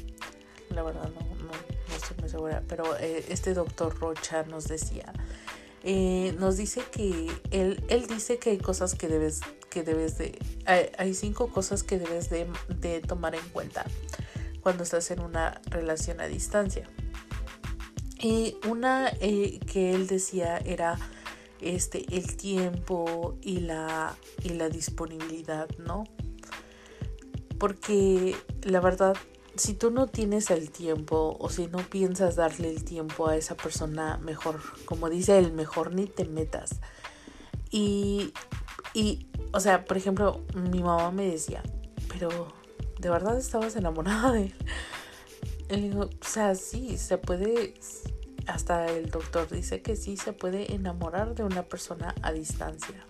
la 0.70 0.82
verdad 0.82 1.10
no, 1.14 1.20
no, 1.44 1.96
estoy 1.96 2.16
muy 2.20 2.28
segura, 2.28 2.62
pero 2.68 2.96
eh, 2.98 3.24
este 3.28 3.54
doctor 3.54 3.98
Rocha 3.98 4.44
nos 4.44 4.68
decía, 4.68 5.12
eh, 5.82 6.34
nos 6.38 6.56
dice 6.56 6.82
que 6.90 7.30
él, 7.50 7.84
él 7.88 8.06
dice 8.06 8.38
que 8.38 8.50
hay 8.50 8.58
cosas 8.58 8.94
que 8.94 9.08
debes, 9.08 9.40
que 9.70 9.82
debes 9.82 10.18
de, 10.18 10.38
hay, 10.66 11.14
cinco 11.14 11.48
cosas 11.48 11.82
que 11.82 11.98
debes 11.98 12.30
de, 12.30 12.46
de, 12.68 13.00
tomar 13.00 13.34
en 13.34 13.46
cuenta 13.50 13.84
cuando 14.62 14.82
estás 14.82 15.10
en 15.10 15.20
una 15.20 15.60
relación 15.66 16.20
a 16.20 16.26
distancia. 16.26 16.88
Y 18.18 18.56
una 18.66 19.12
eh, 19.20 19.60
que 19.70 19.92
él 19.94 20.06
decía 20.06 20.56
era 20.56 20.98
este 21.64 22.04
el 22.14 22.36
tiempo 22.36 23.38
y 23.42 23.60
la 23.60 24.16
y 24.42 24.50
la 24.50 24.68
disponibilidad, 24.68 25.68
¿no? 25.78 26.04
Porque 27.58 28.36
la 28.62 28.80
verdad, 28.80 29.16
si 29.56 29.74
tú 29.74 29.90
no 29.90 30.06
tienes 30.06 30.50
el 30.50 30.70
tiempo 30.70 31.36
o 31.38 31.48
si 31.48 31.66
no 31.68 31.78
piensas 31.78 32.36
darle 32.36 32.70
el 32.70 32.84
tiempo 32.84 33.28
a 33.28 33.36
esa 33.36 33.56
persona, 33.56 34.18
mejor, 34.18 34.60
como 34.84 35.08
dice 35.08 35.38
él, 35.38 35.52
mejor 35.52 35.94
ni 35.94 36.06
te 36.06 36.24
metas. 36.24 36.80
Y, 37.70 38.32
y, 38.92 39.26
o 39.52 39.60
sea, 39.60 39.84
por 39.84 39.96
ejemplo, 39.96 40.44
mi 40.70 40.82
mamá 40.82 41.10
me 41.10 41.26
decía, 41.26 41.62
pero 42.08 42.48
¿de 42.98 43.10
verdad 43.10 43.38
estabas 43.38 43.76
enamorada 43.76 44.32
de 44.32 44.42
él? 44.44 44.54
Y 45.70 45.76
digo, 45.76 46.02
o 46.02 46.28
sea, 46.28 46.54
sí, 46.54 46.98
se 46.98 47.18
puede, 47.18 47.74
hasta 48.46 48.86
el 48.86 49.10
doctor 49.10 49.48
dice 49.48 49.82
que 49.82 49.96
sí 49.96 50.16
se 50.16 50.32
puede 50.32 50.74
enamorar 50.74 51.34
de 51.34 51.44
una 51.44 51.62
persona 51.62 52.14
a 52.22 52.32
distancia. 52.32 53.06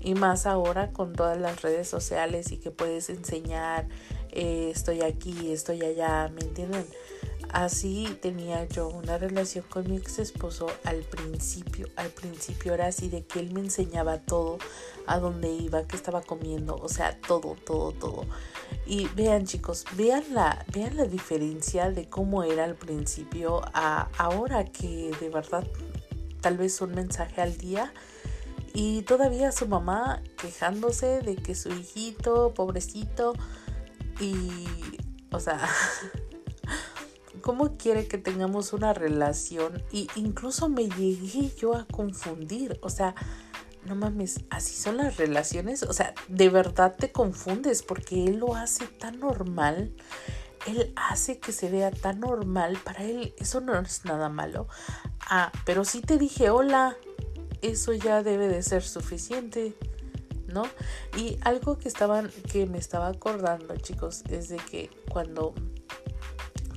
Y 0.00 0.14
más 0.14 0.46
ahora 0.46 0.92
con 0.92 1.14
todas 1.14 1.38
las 1.38 1.62
redes 1.62 1.88
sociales 1.88 2.52
y 2.52 2.58
que 2.58 2.70
puedes 2.70 3.10
enseñar, 3.10 3.88
eh, 4.30 4.70
estoy 4.72 5.02
aquí, 5.02 5.52
estoy 5.52 5.82
allá, 5.82 6.28
¿me 6.28 6.42
entienden? 6.42 6.86
Así 7.50 8.18
tenía 8.20 8.66
yo 8.66 8.88
una 8.88 9.18
relación 9.18 9.64
con 9.68 9.88
mi 9.90 9.96
ex 9.96 10.18
esposo 10.18 10.66
al 10.84 11.02
principio. 11.02 11.88
Al 11.96 12.10
principio 12.10 12.74
era 12.74 12.86
así 12.86 13.08
de 13.08 13.24
que 13.24 13.40
él 13.40 13.52
me 13.52 13.60
enseñaba 13.60 14.18
todo, 14.18 14.58
a 15.06 15.18
dónde 15.18 15.50
iba, 15.50 15.86
qué 15.86 15.96
estaba 15.96 16.22
comiendo, 16.22 16.76
o 16.76 16.88
sea, 16.88 17.18
todo, 17.20 17.56
todo, 17.64 17.92
todo. 17.92 18.26
Y 18.86 19.08
vean 19.16 19.46
chicos, 19.46 19.84
vean 19.96 20.22
la, 20.32 20.64
vean 20.72 20.96
la 20.96 21.06
diferencia 21.06 21.90
de 21.90 22.08
cómo 22.08 22.44
era 22.44 22.64
al 22.64 22.76
principio 22.76 23.62
a 23.74 24.08
ahora 24.16 24.64
que 24.64 25.10
de 25.20 25.28
verdad 25.28 25.66
tal 26.40 26.56
vez 26.56 26.80
un 26.80 26.94
mensaje 26.94 27.40
al 27.40 27.56
día 27.56 27.92
y 28.78 29.02
todavía 29.02 29.52
su 29.52 29.66
mamá 29.66 30.22
quejándose 30.36 31.20
de 31.20 31.36
que 31.36 31.54
su 31.54 31.70
hijito, 31.70 32.52
pobrecito, 32.54 33.32
y, 34.20 34.64
o 35.32 35.40
sea, 35.40 35.58
¿cómo 37.40 37.78
quiere 37.78 38.06
que 38.06 38.18
tengamos 38.18 38.74
una 38.74 38.92
relación? 38.92 39.82
Y 39.92 40.08
incluso 40.14 40.68
me 40.68 40.88
llegué 40.90 41.50
yo 41.56 41.74
a 41.74 41.86
confundir, 41.86 42.78
o 42.82 42.90
sea, 42.90 43.14
no 43.86 43.94
mames, 43.94 44.40
así 44.50 44.74
son 44.74 44.98
las 44.98 45.16
relaciones, 45.16 45.82
o 45.82 45.92
sea, 45.92 46.14
de 46.28 46.48
verdad 46.48 46.94
te 46.98 47.12
confundes 47.12 47.82
porque 47.82 48.24
él 48.24 48.36
lo 48.36 48.54
hace 48.54 48.86
tan 48.86 49.20
normal 49.20 49.92
él 50.66 50.92
hace 50.96 51.38
que 51.38 51.52
se 51.52 51.70
vea 51.70 51.90
tan 51.90 52.20
normal. 52.20 52.78
Para 52.84 53.04
él 53.04 53.34
eso 53.38 53.60
no 53.60 53.78
es 53.78 54.04
nada 54.04 54.28
malo. 54.28 54.68
Ah, 55.20 55.52
pero 55.64 55.84
si 55.84 56.00
te 56.00 56.18
dije 56.18 56.50
hola, 56.50 56.96
eso 57.62 57.92
ya 57.92 58.22
debe 58.22 58.48
de 58.48 58.62
ser 58.62 58.82
suficiente. 58.82 59.74
¿No? 60.48 60.62
Y 61.18 61.38
algo 61.42 61.76
que 61.76 61.88
estaban, 61.88 62.30
que 62.50 62.66
me 62.66 62.78
estaba 62.78 63.08
acordando, 63.08 63.76
chicos, 63.78 64.22
es 64.30 64.48
de 64.48 64.56
que 64.56 64.90
cuando, 65.10 65.54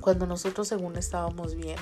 cuando 0.00 0.26
nosotros 0.26 0.66
según 0.66 0.96
estábamos 0.96 1.54
bien, 1.54 1.78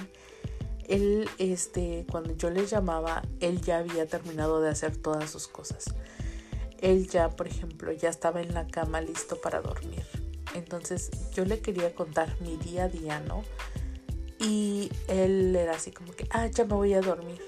él, 0.88 1.28
este, 1.38 2.06
cuando 2.10 2.36
yo 2.36 2.50
le 2.50 2.66
llamaba, 2.66 3.22
él 3.40 3.60
ya 3.60 3.78
había 3.78 4.06
terminado 4.06 4.60
de 4.60 4.70
hacer 4.70 4.96
todas 4.96 5.30
sus 5.30 5.46
cosas. 5.46 5.84
Él 6.80 7.08
ya, 7.08 7.30
por 7.30 7.46
ejemplo, 7.46 7.92
ya 7.92 8.08
estaba 8.08 8.40
en 8.40 8.54
la 8.54 8.66
cama 8.66 9.00
listo 9.00 9.40
para 9.40 9.60
dormir. 9.60 10.04
Entonces 10.54 11.10
yo 11.34 11.44
le 11.44 11.60
quería 11.60 11.94
contar 11.94 12.40
mi 12.40 12.56
día 12.56 12.84
a 12.84 12.88
día, 12.88 13.20
¿no? 13.20 13.42
Y 14.38 14.90
él 15.08 15.54
era 15.54 15.74
así 15.74 15.90
como 15.90 16.12
que, 16.12 16.26
ah, 16.30 16.46
ya 16.46 16.64
me 16.64 16.74
voy 16.74 16.94
a 16.94 17.00
dormir. 17.00 17.40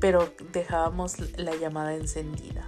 Pero 0.00 0.32
dejábamos 0.52 1.18
la 1.38 1.54
llamada 1.54 1.94
encendida. 1.94 2.66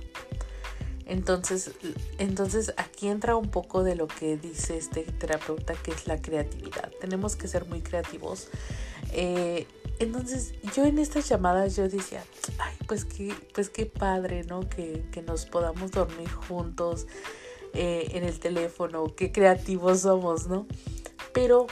Entonces, 1.07 1.71
entonces 2.19 2.75
aquí 2.77 3.09
entra 3.09 3.37
un 3.37 3.49
poco 3.49 3.85
de 3.85 3.95
lo 3.95 4.09
que 4.09 4.37
dice 4.37 4.77
este 4.77 5.03
terapeuta, 5.03 5.75
que 5.75 5.93
es 5.93 6.07
la 6.09 6.21
creatividad. 6.21 6.91
Tenemos 7.01 7.37
que 7.37 7.47
ser 7.47 7.65
muy 7.67 7.81
creativos. 7.81 8.49
Eh, 9.13 9.67
entonces 9.99 10.55
yo 10.75 10.85
en 10.85 10.99
estas 10.99 11.29
llamadas 11.29 11.77
yo 11.77 11.89
decía, 11.89 12.25
ay, 12.59 12.75
pues 12.87 13.05
qué, 13.05 13.35
pues 13.55 13.71
qué 13.71 13.87
padre, 13.87 14.45
¿no? 14.45 14.61
Que, 14.69 15.05
que 15.11 15.23
nos 15.23 15.47
podamos 15.47 15.91
dormir 15.91 16.31
juntos 16.31 17.07
eh, 17.75 18.09
en 18.13 18.25
el 18.25 18.39
teléfono, 18.39 19.15
qué 19.15 19.33
creativos 19.33 20.01
somos, 20.01 20.47
¿no? 20.47 20.67
Pero 21.33 21.67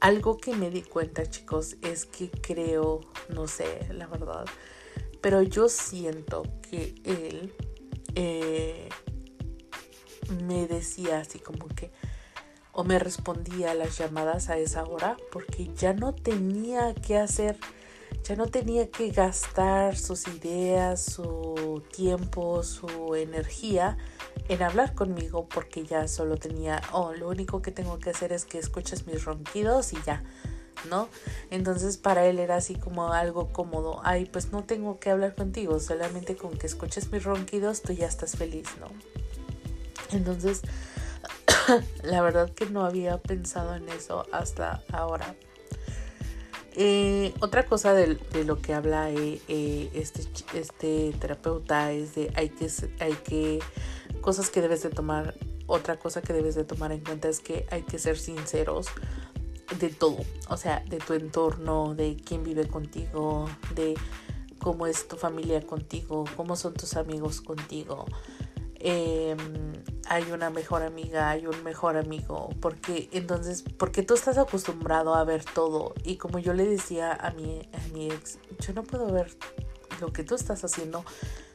algo 0.00 0.36
que 0.36 0.54
me 0.54 0.70
di 0.70 0.82
cuenta, 0.82 1.28
chicos, 1.28 1.76
es 1.82 2.06
que 2.06 2.30
creo, 2.30 3.00
no 3.28 3.48
sé, 3.48 3.88
la 3.92 4.06
verdad, 4.06 4.44
pero 5.20 5.42
yo 5.42 5.68
siento 5.68 6.44
que 6.62 6.94
él 7.04 7.52
eh, 8.14 8.88
me 10.44 10.66
decía 10.68 11.18
así 11.18 11.38
como 11.38 11.66
que, 11.66 11.90
o 12.76 12.84
me 12.84 12.98
respondía 12.98 13.70
a 13.70 13.74
las 13.74 13.96
llamadas 13.96 14.50
a 14.50 14.58
esa 14.58 14.84
hora, 14.84 15.16
porque 15.32 15.70
ya 15.74 15.94
no 15.94 16.14
tenía 16.14 16.94
que 16.94 17.16
hacer, 17.16 17.56
ya 18.22 18.36
no 18.36 18.48
tenía 18.48 18.90
que 18.90 19.10
gastar 19.10 19.96
sus 19.96 20.28
ideas, 20.28 21.02
su 21.02 21.82
tiempo, 21.90 22.62
su 22.62 23.14
energía 23.14 23.96
en 24.50 24.62
hablar 24.62 24.94
conmigo, 24.94 25.48
porque 25.48 25.86
ya 25.86 26.06
solo 26.06 26.36
tenía, 26.36 26.82
oh, 26.92 27.14
lo 27.14 27.30
único 27.30 27.62
que 27.62 27.72
tengo 27.72 27.98
que 27.98 28.10
hacer 28.10 28.30
es 28.30 28.44
que 28.44 28.58
escuches 28.58 29.06
mis 29.06 29.24
ronquidos 29.24 29.94
y 29.94 29.96
ya. 30.04 30.22
¿no? 30.90 31.08
Entonces 31.50 31.96
para 31.96 32.26
él 32.26 32.38
era 32.38 32.56
así 32.56 32.74
como 32.74 33.14
algo 33.14 33.48
cómodo. 33.54 34.00
Ay, 34.04 34.26
pues 34.26 34.52
no 34.52 34.64
tengo 34.64 35.00
que 35.00 35.08
hablar 35.10 35.34
contigo, 35.34 35.80
solamente 35.80 36.36
con 36.36 36.58
que 36.58 36.66
escuches 36.66 37.10
mis 37.10 37.24
ronquidos 37.24 37.80
tú 37.80 37.94
ya 37.94 38.06
estás 38.06 38.36
feliz, 38.36 38.68
¿no? 38.78 38.88
Entonces, 40.12 40.60
la 42.02 42.22
verdad 42.22 42.50
que 42.50 42.66
no 42.66 42.84
había 42.84 43.18
pensado 43.18 43.74
en 43.74 43.88
eso 43.88 44.26
hasta 44.32 44.82
ahora. 44.92 45.34
Eh, 46.78 47.32
otra 47.40 47.64
cosa 47.64 47.94
de, 47.94 48.18
lo 48.44 48.60
que 48.60 48.74
habla 48.74 49.10
eh, 49.10 49.40
eh, 49.48 49.90
este, 49.94 50.28
este 50.52 51.14
terapeuta 51.18 51.90
es 51.92 52.14
de 52.14 52.30
hay 52.36 52.50
que, 52.50 52.70
hay 53.00 53.14
que 53.14 53.60
cosas 54.20 54.50
que 54.50 54.60
debes 54.60 54.82
de 54.82 54.90
tomar. 54.90 55.34
Otra 55.68 55.98
cosa 55.98 56.22
que 56.22 56.32
debes 56.32 56.54
de 56.54 56.64
tomar 56.64 56.92
en 56.92 57.00
cuenta 57.00 57.28
es 57.28 57.40
que 57.40 57.66
hay 57.70 57.82
que 57.82 57.98
ser 57.98 58.16
sinceros 58.18 58.86
de 59.80 59.88
todo, 59.88 60.18
o 60.48 60.56
sea, 60.56 60.84
de 60.86 60.98
tu 60.98 61.14
entorno, 61.14 61.94
de 61.96 62.16
quién 62.24 62.44
vive 62.44 62.68
contigo, 62.68 63.48
de 63.74 63.94
cómo 64.60 64.86
es 64.86 65.08
tu 65.08 65.16
familia 65.16 65.66
contigo, 65.66 66.24
cómo 66.36 66.54
son 66.54 66.74
tus 66.74 66.96
amigos 66.96 67.40
contigo. 67.40 68.04
Em, 68.88 69.72
hay 70.08 70.30
una 70.30 70.48
mejor 70.48 70.84
amiga, 70.84 71.28
hay 71.28 71.48
un 71.48 71.64
mejor 71.64 71.96
amigo, 71.96 72.50
porque 72.60 73.08
entonces, 73.10 73.64
porque 73.76 74.04
tú 74.04 74.14
estás 74.14 74.38
acostumbrado 74.38 75.16
a 75.16 75.24
ver 75.24 75.44
todo 75.44 75.92
y 76.04 76.18
como 76.18 76.38
yo 76.38 76.54
le 76.54 76.64
decía 76.64 77.12
a 77.12 77.32
mi, 77.32 77.68
a 77.72 77.92
mi 77.92 78.12
ex, 78.12 78.38
yo 78.60 78.74
no 78.74 78.84
puedo 78.84 79.10
ver 79.10 79.36
lo 80.00 80.12
que 80.12 80.22
tú 80.22 80.36
estás 80.36 80.62
haciendo, 80.62 81.04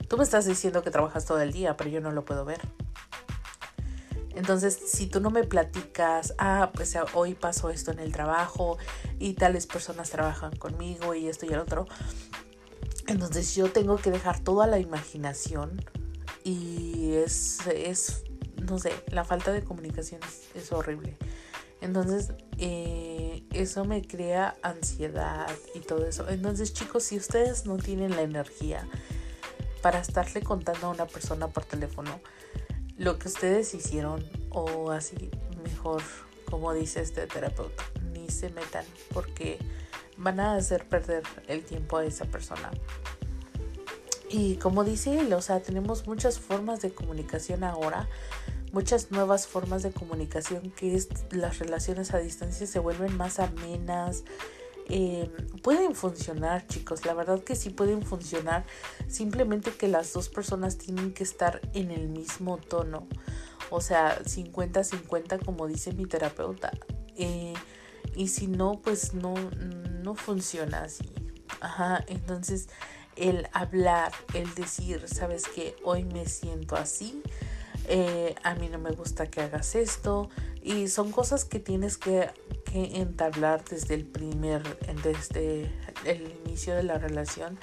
tú 0.09 0.17
me 0.17 0.23
estás 0.23 0.45
diciendo 0.45 0.83
que 0.83 0.91
trabajas 0.91 1.23
todo 1.23 1.39
el 1.39 1.53
día, 1.53 1.77
pero 1.77 1.89
yo 1.89 2.01
no 2.01 2.11
lo 2.11 2.25
puedo 2.25 2.43
ver. 2.43 2.59
Entonces, 4.35 4.77
si 4.87 5.07
tú 5.07 5.21
no 5.21 5.29
me 5.29 5.45
platicas, 5.45 6.33
ah, 6.37 6.71
pues 6.73 6.97
hoy 7.13 7.33
pasó 7.33 7.69
esto 7.69 7.91
en 7.91 7.99
el 7.99 8.11
trabajo 8.11 8.77
y 9.19 9.35
tales 9.35 9.67
personas 9.67 10.09
trabajan 10.09 10.53
conmigo 10.57 11.15
y 11.15 11.29
esto 11.29 11.45
y 11.45 11.53
el 11.53 11.59
otro, 11.59 11.87
entonces 13.07 13.55
yo 13.55 13.71
tengo 13.71 13.95
que 13.95 14.11
dejar 14.11 14.41
todo 14.41 14.63
a 14.63 14.67
la 14.67 14.79
imaginación 14.79 15.81
y 16.43 16.90
es, 17.15 17.59
es 17.67 18.23
no 18.61 18.79
sé, 18.79 18.93
la 19.11 19.23
falta 19.23 19.51
de 19.51 19.63
comunicación 19.63 20.21
es, 20.55 20.71
horrible. 20.71 21.17
Entonces, 21.81 22.33
eh, 22.57 23.43
eso 23.51 23.85
me 23.85 24.01
crea 24.01 24.55
ansiedad 24.61 25.49
y 25.73 25.79
todo 25.79 26.05
eso. 26.05 26.29
Entonces, 26.29 26.73
chicos, 26.73 27.03
si 27.03 27.17
ustedes 27.17 27.65
no 27.65 27.77
tienen 27.77 28.11
la 28.11 28.21
energía 28.21 28.87
para 29.81 29.99
estarle 29.99 30.41
contando 30.41 30.87
a 30.87 30.89
una 30.91 31.07
persona 31.07 31.47
por 31.47 31.65
teléfono, 31.65 32.21
lo 32.97 33.17
que 33.17 33.29
ustedes 33.29 33.73
hicieron 33.73 34.23
o 34.51 34.91
así 34.91 35.31
mejor, 35.63 36.03
como 36.45 36.73
dice 36.73 37.01
este 37.01 37.25
terapeuta, 37.25 37.83
ni 38.13 38.29
se 38.29 38.49
metan 38.49 38.85
porque 39.11 39.57
van 40.17 40.39
a 40.39 40.55
hacer 40.55 40.87
perder 40.87 41.23
el 41.47 41.63
tiempo 41.63 41.97
a 41.97 42.05
esa 42.05 42.25
persona. 42.25 42.69
Y 44.31 44.55
como 44.55 44.83
dice 44.83 45.19
él, 45.19 45.33
o 45.33 45.41
sea, 45.41 45.61
tenemos 45.61 46.07
muchas 46.07 46.39
formas 46.39 46.81
de 46.81 46.91
comunicación 46.93 47.65
ahora, 47.65 48.07
muchas 48.71 49.11
nuevas 49.11 49.45
formas 49.45 49.83
de 49.83 49.91
comunicación 49.91 50.71
que 50.71 50.95
es, 50.95 51.09
las 51.31 51.59
relaciones 51.59 52.13
a 52.13 52.19
distancia 52.19 52.65
se 52.65 52.79
vuelven 52.79 53.17
más 53.17 53.39
amenas, 53.39 54.23
eh, 54.93 55.29
pueden 55.63 55.95
funcionar, 55.95 56.67
chicos. 56.67 57.05
La 57.05 57.13
verdad 57.13 57.41
que 57.41 57.55
sí 57.55 57.69
pueden 57.69 58.03
funcionar. 58.03 58.65
Simplemente 59.07 59.71
que 59.71 59.87
las 59.87 60.11
dos 60.11 60.27
personas 60.27 60.77
tienen 60.77 61.13
que 61.13 61.23
estar 61.23 61.61
en 61.73 61.91
el 61.91 62.09
mismo 62.09 62.57
tono. 62.57 63.07
O 63.69 63.79
sea, 63.79 64.19
50-50 64.23 65.45
como 65.45 65.67
dice 65.67 65.93
mi 65.93 66.05
terapeuta. 66.05 66.71
Eh, 67.15 67.53
y 68.15 68.27
si 68.27 68.47
no, 68.47 68.81
pues 68.81 69.13
no, 69.13 69.33
no 70.03 70.15
funciona 70.15 70.83
así. 70.83 71.09
Ajá, 71.61 72.03
entonces 72.07 72.67
el 73.15 73.47
hablar, 73.53 74.11
el 74.33 74.53
decir, 74.55 75.03
sabes 75.07 75.43
que 75.43 75.75
hoy 75.83 76.03
me 76.03 76.25
siento 76.27 76.75
así, 76.75 77.21
eh, 77.87 78.35
a 78.43 78.55
mí 78.55 78.69
no 78.69 78.79
me 78.79 78.91
gusta 78.91 79.27
que 79.27 79.41
hagas 79.41 79.75
esto, 79.75 80.29
y 80.61 80.87
son 80.87 81.11
cosas 81.11 81.45
que 81.45 81.59
tienes 81.59 81.97
que, 81.97 82.29
entablar 82.73 83.65
desde 83.65 83.95
el 83.95 84.05
primer, 84.05 84.63
desde 85.03 85.69
el 86.05 86.33
inicio 86.45 86.73
de 86.73 86.83
la 86.83 86.97
relación. 86.97 87.59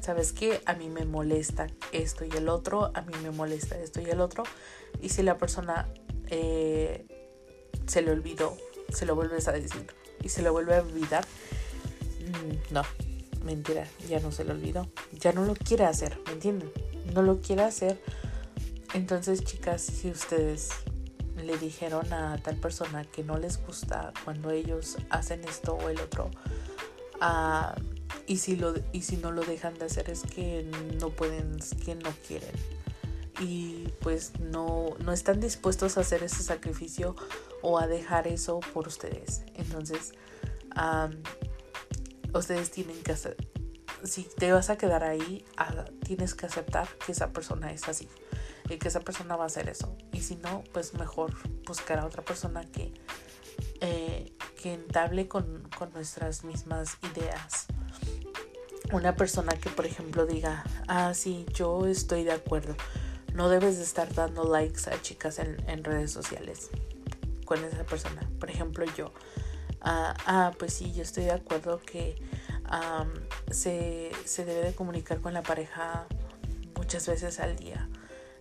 Sabes 0.00 0.32
que 0.32 0.62
a 0.66 0.74
mí 0.74 0.88
me 0.88 1.04
molesta 1.04 1.66
esto 1.90 2.24
y 2.24 2.30
el 2.36 2.48
otro, 2.48 2.92
a 2.94 3.00
mí 3.02 3.12
me 3.24 3.32
molesta 3.32 3.76
esto 3.76 4.00
y 4.00 4.08
el 4.08 4.20
otro. 4.20 4.44
Y 5.00 5.08
si 5.08 5.24
la 5.24 5.36
persona 5.36 5.88
eh, 6.28 7.06
se 7.86 8.02
le 8.02 8.12
olvidó, 8.12 8.56
se 8.90 9.04
lo 9.04 9.16
vuelves 9.16 9.48
a 9.48 9.52
decir 9.52 9.84
y 10.22 10.28
se 10.28 10.42
lo 10.42 10.52
vuelve 10.52 10.76
a 10.76 10.82
olvidar, 10.82 11.26
mm, 12.20 12.72
no, 12.72 12.82
mentira, 13.44 13.86
ya 14.08 14.20
no 14.20 14.32
se 14.32 14.44
lo 14.44 14.52
olvidó, 14.52 14.88
ya 15.12 15.32
no 15.32 15.44
lo 15.44 15.54
quiere 15.54 15.84
hacer, 15.84 16.18
¿me 16.26 16.32
entienden? 16.32 16.72
No 17.14 17.22
lo 17.22 17.40
quiere 17.40 17.62
hacer. 17.62 18.00
Entonces, 18.94 19.42
chicas, 19.44 19.82
si 19.82 20.10
ustedes 20.10 20.70
le 21.36 21.56
dijeron 21.58 22.12
a 22.12 22.38
tal 22.42 22.56
persona 22.56 23.04
que 23.04 23.24
no 23.24 23.38
les 23.38 23.64
gusta 23.64 24.12
cuando 24.24 24.50
ellos 24.50 24.98
hacen 25.10 25.44
esto 25.44 25.74
o 25.74 25.88
el 25.88 26.00
otro. 26.00 26.30
Uh, 27.20 27.78
y, 28.26 28.38
si 28.38 28.56
lo, 28.56 28.74
y 28.92 29.02
si 29.02 29.16
no 29.16 29.30
lo 29.30 29.42
dejan 29.42 29.74
de 29.78 29.86
hacer 29.86 30.10
es 30.10 30.22
que 30.22 30.68
no 31.00 31.10
pueden, 31.10 31.56
es 31.58 31.74
que 31.74 31.94
no 31.94 32.10
quieren. 32.26 32.54
Y 33.40 33.88
pues 34.00 34.38
no, 34.40 34.90
no 34.98 35.12
están 35.12 35.40
dispuestos 35.40 35.96
a 35.96 36.00
hacer 36.02 36.22
ese 36.22 36.42
sacrificio 36.42 37.16
o 37.62 37.78
a 37.78 37.86
dejar 37.86 38.28
eso 38.28 38.60
por 38.72 38.86
ustedes. 38.86 39.42
Entonces, 39.54 40.12
um, 40.76 41.12
ustedes 42.38 42.70
tienen 42.70 43.02
que 43.02 43.12
hacer, 43.12 43.36
si 44.04 44.24
te 44.24 44.52
vas 44.52 44.70
a 44.70 44.76
quedar 44.76 45.04
ahí, 45.04 45.44
tienes 46.04 46.34
que 46.34 46.46
aceptar 46.46 46.88
que 47.04 47.12
esa 47.12 47.32
persona 47.32 47.72
es 47.72 47.88
así 47.88 48.08
y 48.68 48.78
que 48.78 48.88
esa 48.88 49.00
persona 49.00 49.36
va 49.36 49.44
a 49.44 49.46
hacer 49.46 49.68
eso. 49.68 49.96
Y 50.12 50.20
si 50.20 50.36
no, 50.36 50.64
pues 50.72 50.94
mejor 50.94 51.34
buscar 51.66 51.98
a 51.98 52.06
otra 52.06 52.22
persona 52.22 52.62
que, 52.64 52.92
eh, 53.80 54.32
que 54.60 54.74
entable 54.74 55.28
con, 55.28 55.68
con 55.78 55.92
nuestras 55.92 56.44
mismas 56.44 56.96
ideas. 57.12 57.66
Una 58.92 59.16
persona 59.16 59.52
que, 59.52 59.70
por 59.70 59.86
ejemplo, 59.86 60.26
diga, 60.26 60.64
ah, 60.88 61.14
sí, 61.14 61.46
yo 61.54 61.86
estoy 61.86 62.24
de 62.24 62.32
acuerdo. 62.32 62.76
No 63.34 63.48
debes 63.48 63.78
de 63.78 63.84
estar 63.84 64.12
dando 64.12 64.44
likes 64.44 64.90
a 64.90 65.00
chicas 65.00 65.38
en, 65.38 65.56
en 65.68 65.84
redes 65.84 66.10
sociales. 66.10 66.70
con 67.44 67.64
esa 67.64 67.84
persona. 67.84 68.28
Por 68.38 68.50
ejemplo, 68.50 68.84
yo, 68.96 69.12
ah, 69.82 70.14
ah 70.26 70.52
pues 70.58 70.72
sí, 70.74 70.92
yo 70.92 71.02
estoy 71.02 71.24
de 71.24 71.32
acuerdo 71.32 71.80
que 71.80 72.16
se, 73.50 74.10
se 74.24 74.44
debe 74.44 74.66
de 74.66 74.74
comunicar 74.74 75.20
con 75.20 75.34
la 75.34 75.42
pareja 75.42 76.06
muchas 76.76 77.06
veces 77.06 77.38
al 77.40 77.56
día. 77.56 77.88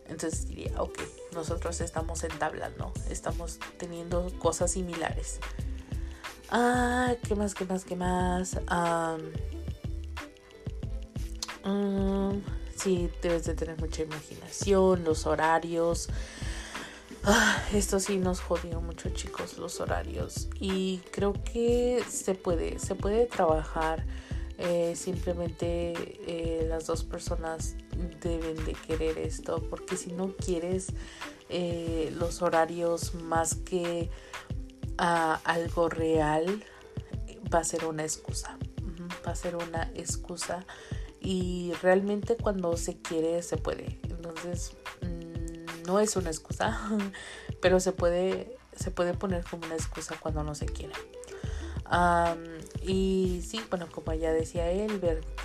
Entonces 0.07 0.47
diría, 0.47 0.71
ok, 0.81 0.99
nosotros 1.33 1.79
estamos 1.79 2.23
entablando, 2.23 2.91
estamos 3.09 3.59
teniendo 3.77 4.31
cosas 4.39 4.71
similares. 4.71 5.39
Ah, 6.49 7.15
¿qué 7.25 7.35
más, 7.35 7.55
qué 7.55 7.63
más, 7.65 7.85
qué 7.85 7.95
más? 7.95 8.57
Um, 11.63 12.41
sí, 12.75 13.09
debes 13.21 13.45
de 13.45 13.53
tener 13.53 13.79
mucha 13.79 14.01
imaginación, 14.01 15.05
los 15.05 15.25
horarios. 15.25 16.09
Ah, 17.23 17.63
esto 17.71 17.99
sí 17.99 18.17
nos 18.17 18.39
jodió 18.39 18.81
mucho, 18.81 19.09
chicos, 19.09 19.59
los 19.59 19.79
horarios. 19.79 20.49
Y 20.59 20.97
creo 21.11 21.33
que 21.33 22.03
se 22.09 22.33
puede, 22.33 22.79
se 22.79 22.95
puede 22.95 23.25
trabajar. 23.27 24.05
Eh, 24.57 24.95
simplemente 24.95 25.93
eh, 26.27 26.65
las 26.67 26.85
dos 26.85 27.03
personas 27.03 27.75
deben 28.21 28.63
de 28.65 28.73
querer 28.73 29.17
esto, 29.17 29.63
porque 29.69 29.97
si 29.97 30.11
no 30.11 30.35
quieres 30.35 30.87
eh, 31.49 32.13
los 32.15 32.41
horarios 32.41 33.15
más 33.15 33.55
que 33.55 34.09
algo 34.97 35.89
real, 35.89 36.63
va 37.53 37.59
a 37.59 37.63
ser 37.63 37.85
una 37.85 38.03
excusa. 38.03 38.57
Va 39.25 39.31
a 39.31 39.35
ser 39.35 39.55
una 39.55 39.91
excusa 39.95 40.65
y 41.19 41.73
realmente 41.81 42.35
cuando 42.35 42.77
se 42.77 42.99
quiere 43.01 43.41
se 43.41 43.57
puede. 43.57 43.99
Entonces 44.03 44.73
no 45.85 45.99
es 45.99 46.15
una 46.15 46.29
excusa, 46.29 46.79
pero 47.61 47.79
se 47.79 47.91
puede, 47.91 48.57
se 48.75 48.91
puede 48.91 49.13
poner 49.13 49.43
como 49.43 49.65
una 49.65 49.75
excusa 49.75 50.15
cuando 50.19 50.43
no 50.43 50.55
se 50.55 50.65
quiere. 50.65 50.93
y 52.83 53.43
sí, 53.45 53.59
bueno, 53.69 53.87
como 53.91 54.13
ya 54.13 54.31
decía 54.31 54.69
él, 54.71 55.01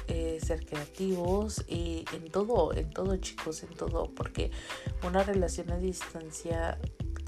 eh, 0.09 0.39
ser 0.45 0.65
creativos 0.65 1.65
y 1.67 2.05
en 2.13 2.31
todo, 2.31 2.73
en 2.75 2.91
todo 2.91 3.17
chicos, 3.17 3.63
en 3.63 3.75
todo, 3.75 4.11
porque 4.15 4.51
una 5.03 5.23
relación 5.23 5.71
a 5.71 5.77
distancia 5.79 6.79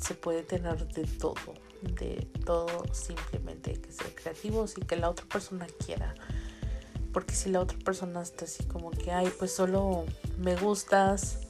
se 0.00 0.14
puede 0.14 0.42
tener 0.42 0.86
de 0.88 1.04
todo, 1.04 1.54
de 1.82 2.28
todo 2.44 2.84
simplemente 2.92 3.72
que 3.80 3.92
ser 3.92 4.14
creativos 4.14 4.78
y 4.78 4.82
que 4.82 4.96
la 4.96 5.10
otra 5.10 5.26
persona 5.26 5.66
quiera. 5.84 6.14
Porque 7.12 7.34
si 7.34 7.50
la 7.50 7.60
otra 7.60 7.78
persona 7.78 8.22
está 8.22 8.44
así 8.44 8.64
como 8.64 8.90
que, 8.90 9.10
ay, 9.10 9.32
pues 9.38 9.52
solo 9.52 10.04
me 10.38 10.54
gustas 10.56 11.40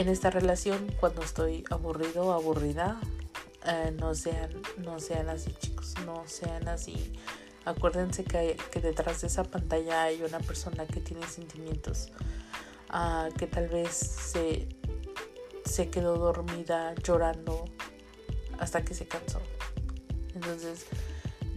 en 0.00 0.08
esta 0.08 0.30
relación 0.30 0.90
cuando 0.98 1.22
estoy 1.22 1.62
aburrido 1.68 2.24
o 2.24 2.32
aburrida, 2.32 2.98
eh, 3.66 3.94
no, 4.00 4.14
sean, 4.14 4.50
no 4.78 4.98
sean 4.98 5.28
así 5.28 5.52
chicos, 5.58 5.94
no 6.06 6.26
sean 6.26 6.68
así. 6.68 7.12
Acuérdense 7.66 8.24
que, 8.24 8.56
detrás 8.80 9.20
de 9.20 9.26
esa 9.26 9.44
pantalla 9.44 10.04
hay 10.04 10.22
una 10.22 10.38
persona 10.38 10.86
que 10.86 11.00
tiene 11.00 11.26
sentimientos, 11.26 12.10
ah, 12.88 13.28
que 13.36 13.46
tal 13.46 13.68
vez 13.68 13.90
se, 13.90 14.68
se 15.66 15.90
quedó 15.90 16.16
dormida 16.16 16.94
llorando 16.94 17.66
hasta 18.58 18.82
que 18.82 18.94
se 18.94 19.06
cansó. 19.06 19.42
Entonces, 20.34 20.86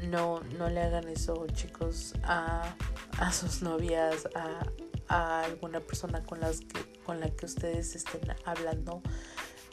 no, 0.10 0.42
no 0.60 0.70
le 0.70 0.82
hagan 0.82 1.08
eso, 1.08 1.48
chicos, 1.54 2.14
a, 2.24 2.76
a 3.20 3.32
sus 3.32 3.62
novias, 3.62 4.28
a, 4.36 4.66
a, 5.08 5.44
alguna 5.44 5.80
persona 5.80 6.24
con, 6.24 6.40
las 6.40 6.60
que, 6.60 7.00
con 7.04 7.20
la 7.20 7.30
que 7.30 7.46
ustedes 7.46 7.96
estén 7.96 8.22
hablando. 8.46 9.02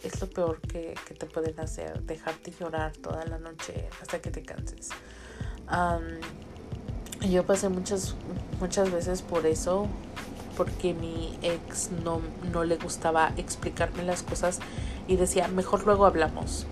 Es 0.03 0.21
lo 0.21 0.29
peor 0.29 0.61
que, 0.61 0.95
que 1.07 1.15
te 1.15 1.27
pueden 1.27 1.61
hacer, 1.61 2.03
dejarte 2.03 2.53
llorar 2.59 2.97
toda 2.97 3.25
la 3.27 3.39
noche 3.39 3.89
hasta 4.01 4.21
que 4.21 4.31
te 4.31 4.43
canses. 4.43 4.89
yo 7.21 7.45
pasé 7.45 7.69
muchas, 7.69 8.15
muchas 8.61 8.91
veces 8.91 9.21
por 9.21 9.45
eso, 9.45 9.87
porque 10.57 10.95
mi 10.95 11.39
ex 11.43 11.91
no, 12.03 12.23
no 12.51 12.65
le 12.65 12.77
gustaba 12.77 13.33
explicarme 13.37 14.03
las 14.03 14.23
cosas 14.23 14.59
y 15.07 15.17
decía, 15.17 15.49
mejor 15.49 15.85
luego 15.85 16.07
hablamos 16.07 16.67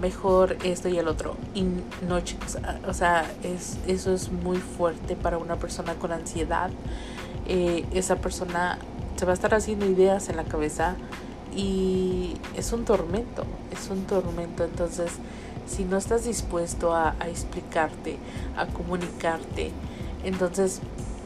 mejor 0.00 0.56
esto 0.64 0.88
y 0.88 0.98
el 0.98 1.08
otro. 1.08 1.36
Y 1.54 1.64
no, 2.06 2.20
chicos, 2.20 2.58
o 2.86 2.94
sea, 2.94 3.30
es, 3.42 3.78
eso 3.86 4.12
es 4.12 4.30
muy 4.30 4.58
fuerte 4.58 5.16
para 5.16 5.38
una 5.38 5.56
persona 5.56 5.94
con 5.94 6.12
ansiedad. 6.12 6.70
Eh, 7.46 7.84
esa 7.92 8.16
persona 8.16 8.78
se 9.16 9.24
va 9.24 9.32
a 9.32 9.34
estar 9.34 9.54
haciendo 9.54 9.86
ideas 9.86 10.28
en 10.28 10.36
la 10.36 10.44
cabeza 10.44 10.96
y 11.54 12.34
es 12.56 12.72
un 12.72 12.84
tormento, 12.84 13.44
es 13.72 13.88
un 13.90 14.04
tormento. 14.04 14.64
Entonces, 14.64 15.12
si 15.66 15.84
no 15.84 15.96
estás 15.96 16.24
dispuesto 16.24 16.94
a, 16.94 17.14
explicarte, 17.28 18.16
a 18.56 18.66
comunicarte, 18.66 19.70
entonces 20.24 20.80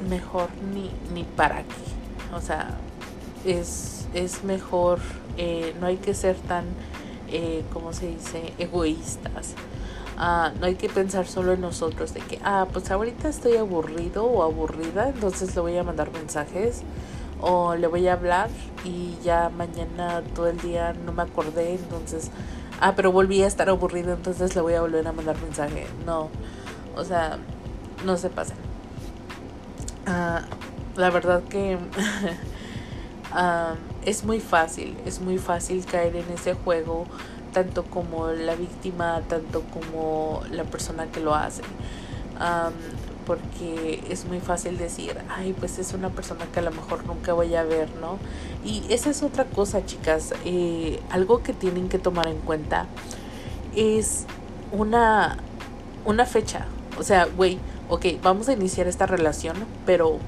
mejor 0.08 0.48
ni, 0.74 0.90
ni 1.14 1.24
para 1.24 1.62
qué. 1.62 2.34
O 2.36 2.40
sea, 2.40 2.76
es, 3.44 4.06
es 4.14 4.44
mejor, 4.44 5.00
eh, 5.36 5.74
no 5.80 5.86
hay 5.86 5.96
que 5.96 6.14
ser 6.14 6.36
tan 6.36 6.64
eh, 7.30 7.62
¿cómo 7.72 7.92
se 7.92 8.08
dice?, 8.08 8.54
egoístas. 8.58 9.54
Ah, 10.20 10.50
no 10.58 10.66
hay 10.66 10.74
que 10.74 10.88
pensar 10.88 11.28
solo 11.28 11.52
en 11.52 11.60
nosotros 11.60 12.12
de 12.12 12.18
que, 12.18 12.40
ah, 12.42 12.66
pues 12.72 12.90
ahorita 12.90 13.28
estoy 13.28 13.56
aburrido 13.56 14.24
o 14.24 14.42
aburrida, 14.42 15.10
entonces 15.10 15.54
le 15.54 15.60
voy 15.60 15.76
a 15.78 15.84
mandar 15.84 16.10
mensajes 16.10 16.82
o 17.40 17.76
le 17.76 17.86
voy 17.86 18.08
a 18.08 18.14
hablar 18.14 18.50
y 18.84 19.16
ya 19.22 19.48
mañana 19.48 20.24
todo 20.34 20.48
el 20.48 20.58
día 20.58 20.92
no 21.06 21.12
me 21.12 21.22
acordé, 21.22 21.74
entonces, 21.74 22.32
ah, 22.80 22.94
pero 22.96 23.12
volví 23.12 23.42
a 23.44 23.46
estar 23.46 23.68
aburrido, 23.68 24.12
entonces 24.12 24.56
le 24.56 24.60
voy 24.60 24.74
a 24.74 24.80
volver 24.80 25.06
a 25.06 25.12
mandar 25.12 25.40
mensaje. 25.40 25.86
No, 26.04 26.30
o 26.96 27.04
sea, 27.04 27.38
no 28.04 28.16
se 28.16 28.28
pasen. 28.28 28.56
Ah, 30.04 30.42
la 30.96 31.10
verdad 31.10 31.44
que 31.44 31.78
ah, 33.32 33.74
es 34.04 34.24
muy 34.24 34.40
fácil, 34.40 34.96
es 35.06 35.20
muy 35.20 35.38
fácil 35.38 35.84
caer 35.86 36.16
en 36.16 36.28
ese 36.32 36.54
juego, 36.54 37.06
tanto 37.52 37.84
como 37.84 38.28
la 38.28 38.54
víctima, 38.54 39.22
tanto 39.28 39.62
como 39.62 40.42
la 40.50 40.64
persona 40.64 41.06
que 41.06 41.20
lo 41.20 41.34
hace. 41.34 41.62
porque 43.26 44.02
es 44.08 44.24
muy 44.24 44.40
fácil 44.40 44.78
decir, 44.78 45.14
ay, 45.28 45.52
pues 45.52 45.78
es 45.78 45.92
una 45.92 46.08
persona 46.08 46.46
que 46.46 46.60
a 46.60 46.62
lo 46.62 46.70
mejor 46.70 47.04
nunca 47.04 47.34
voy 47.34 47.54
a 47.56 47.62
ver, 47.62 47.90
¿no? 48.00 48.18
Y 48.64 48.82
esa 48.88 49.10
es 49.10 49.22
otra 49.22 49.44
cosa, 49.44 49.84
chicas. 49.84 50.32
Eh, 50.46 50.98
algo 51.10 51.42
que 51.42 51.52
tienen 51.52 51.90
que 51.90 51.98
tomar 51.98 52.26
en 52.26 52.38
cuenta 52.38 52.86
es 53.76 54.24
una, 54.72 55.36
una 56.06 56.24
fecha. 56.24 56.66
O 56.98 57.02
sea, 57.02 57.26
güey, 57.26 57.58
ok, 57.88 58.06
vamos 58.22 58.48
a 58.48 58.54
iniciar 58.54 58.86
esta 58.86 59.06
relación, 59.06 59.56
pero 59.86 60.18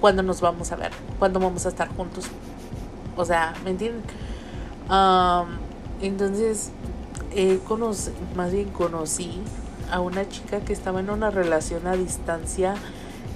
¿cuándo 0.00 0.22
nos 0.22 0.40
vamos 0.40 0.72
a 0.72 0.76
ver? 0.76 0.90
¿Cuándo 1.18 1.40
vamos 1.40 1.66
a 1.66 1.68
estar 1.68 1.88
juntos? 1.88 2.26
O 3.16 3.24
sea, 3.24 3.54
¿me 3.64 3.70
entienden? 3.70 4.02
Entonces, 6.02 6.70
eh, 7.34 7.60
más 8.34 8.52
bien 8.52 8.68
conocí 8.70 9.40
a 9.90 10.00
una 10.00 10.28
chica 10.28 10.60
que 10.60 10.72
estaba 10.72 11.00
en 11.00 11.10
una 11.10 11.30
relación 11.30 11.86
a 11.86 11.96
distancia. 11.96 12.74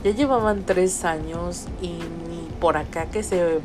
Ya 0.04 0.10
llevaban 0.10 0.64
tres 0.64 1.04
años 1.04 1.66
y 1.80 1.88
ni 2.28 2.48
por 2.60 2.76
acá 2.76 3.06
que 3.06 3.22
se 3.22 3.60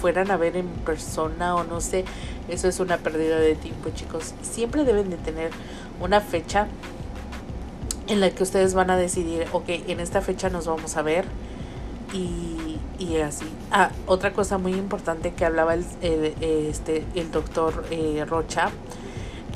fueran 0.00 0.30
a 0.30 0.36
ver 0.36 0.56
en 0.56 0.66
persona 0.66 1.54
o 1.54 1.64
no 1.64 1.80
sé, 1.80 2.04
eso 2.48 2.68
es 2.68 2.80
una 2.80 2.98
pérdida 2.98 3.38
de 3.38 3.54
tiempo, 3.54 3.90
chicos. 3.90 4.34
Siempre 4.42 4.84
deben 4.84 5.10
de 5.10 5.16
tener 5.16 5.50
una 6.00 6.20
fecha 6.20 6.68
en 8.06 8.20
la 8.20 8.30
que 8.30 8.42
ustedes 8.42 8.74
van 8.74 8.90
a 8.90 8.96
decidir, 8.96 9.46
ok, 9.52 9.68
en 9.68 10.00
esta 10.00 10.20
fecha 10.20 10.48
nos 10.48 10.66
vamos 10.66 10.96
a 10.96 11.02
ver 11.02 11.24
y 12.12 12.57
y 12.98 13.16
así. 13.18 13.46
Ah, 13.70 13.90
otra 14.06 14.32
cosa 14.32 14.58
muy 14.58 14.72
importante 14.72 15.32
que 15.32 15.44
hablaba 15.44 15.74
el, 15.74 15.84
este, 16.02 17.04
el 17.14 17.30
doctor 17.30 17.84
eh, 17.90 18.24
Rocha 18.28 18.70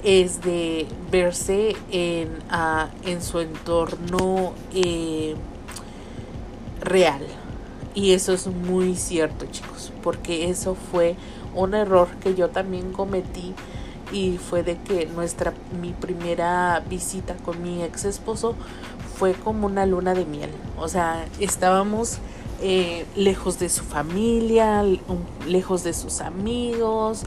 es 0.05 0.43
de 0.43 0.87
verse 1.11 1.77
en, 1.91 2.29
ah, 2.51 2.89
en 3.05 3.23
su 3.23 3.41
entorno 3.41 4.53
eh, 4.75 5.35
real. 6.81 7.27
Y 7.95 8.13
eso 8.13 8.33
es 8.33 8.47
muy 8.47 8.97
cierto, 8.97 9.47
chicos, 9.47 9.93
porque 10.03 10.49
eso 10.49 10.75
fue 10.75 11.17
un 11.55 11.75
error 11.75 12.09
que 12.23 12.35
yo 12.35 12.49
también 12.49 12.93
cometí 12.93 13.55
y 14.13 14.39
fue 14.39 14.63
de 14.63 14.77
que 14.79 15.07
nuestra 15.07 15.53
mi 15.81 15.93
primera 15.93 16.83
visita 16.89 17.35
con 17.37 17.63
mi 17.63 17.83
ex 17.83 18.05
esposo 18.05 18.55
fue 19.19 19.35
como 19.35 19.67
una 19.67 19.87
luna 19.87 20.15
de 20.15 20.25
miel. 20.25 20.51
O 20.79 20.89
sea, 20.89 21.27
estábamos 21.39 22.19
eh, 22.65 23.07
lejos 23.17 23.59
de 23.59 23.69
su 23.69 23.83
familia, 23.83 24.85
lejos 25.49 25.83
de 25.83 25.93
sus 25.93 26.21
amigos, 26.21 27.25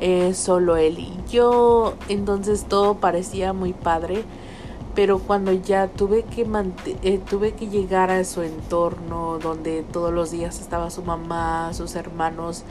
eh, 0.00 0.34
solo 0.34 0.76
él 0.76 1.00
y 1.00 1.12
yo, 1.28 1.94
entonces 2.08 2.66
todo 2.66 2.94
parecía 2.94 3.52
muy 3.52 3.72
padre, 3.72 4.22
pero 4.94 5.18
cuando 5.18 5.52
ya 5.52 5.88
tuve 5.88 6.22
que, 6.22 6.46
eh, 7.02 7.20
tuve 7.28 7.54
que 7.54 7.66
llegar 7.66 8.12
a 8.12 8.22
su 8.22 8.42
entorno 8.42 9.40
donde 9.40 9.82
todos 9.82 10.12
los 10.14 10.30
días 10.30 10.60
estaba 10.60 10.90
su 10.90 11.02
mamá, 11.02 11.74
sus 11.74 11.96
hermanos, 11.96 12.62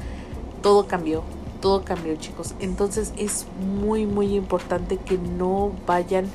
todo 0.62 0.88
cambió, 0.88 1.24
todo 1.60 1.84
cambió 1.84 2.16
chicos. 2.16 2.56
Entonces 2.62 3.12
es 3.18 3.46
muy 3.82 4.06
muy 4.06 4.34
importante 4.34 4.96
que 4.96 5.18
no 5.18 5.74
vayan, 5.86 6.28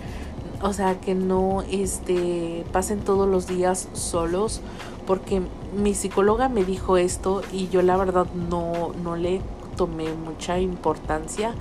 o 0.60 0.74
sea, 0.74 1.00
que 1.00 1.14
no 1.14 1.62
este, 1.70 2.66
pasen 2.72 3.00
todos 3.00 3.26
los 3.26 3.46
días 3.46 3.88
solos 3.94 4.60
porque 5.06 5.40
mi 5.72 5.94
psicóloga 5.94 6.48
me 6.48 6.64
dijo 6.64 6.96
esto 6.96 7.42
y 7.52 7.68
yo 7.68 7.82
la 7.82 7.96
verdad 7.96 8.26
no, 8.34 8.92
no 9.02 9.16
le 9.16 9.40
tomé 9.76 10.12
mucha 10.12 10.58
importancia 10.58 11.54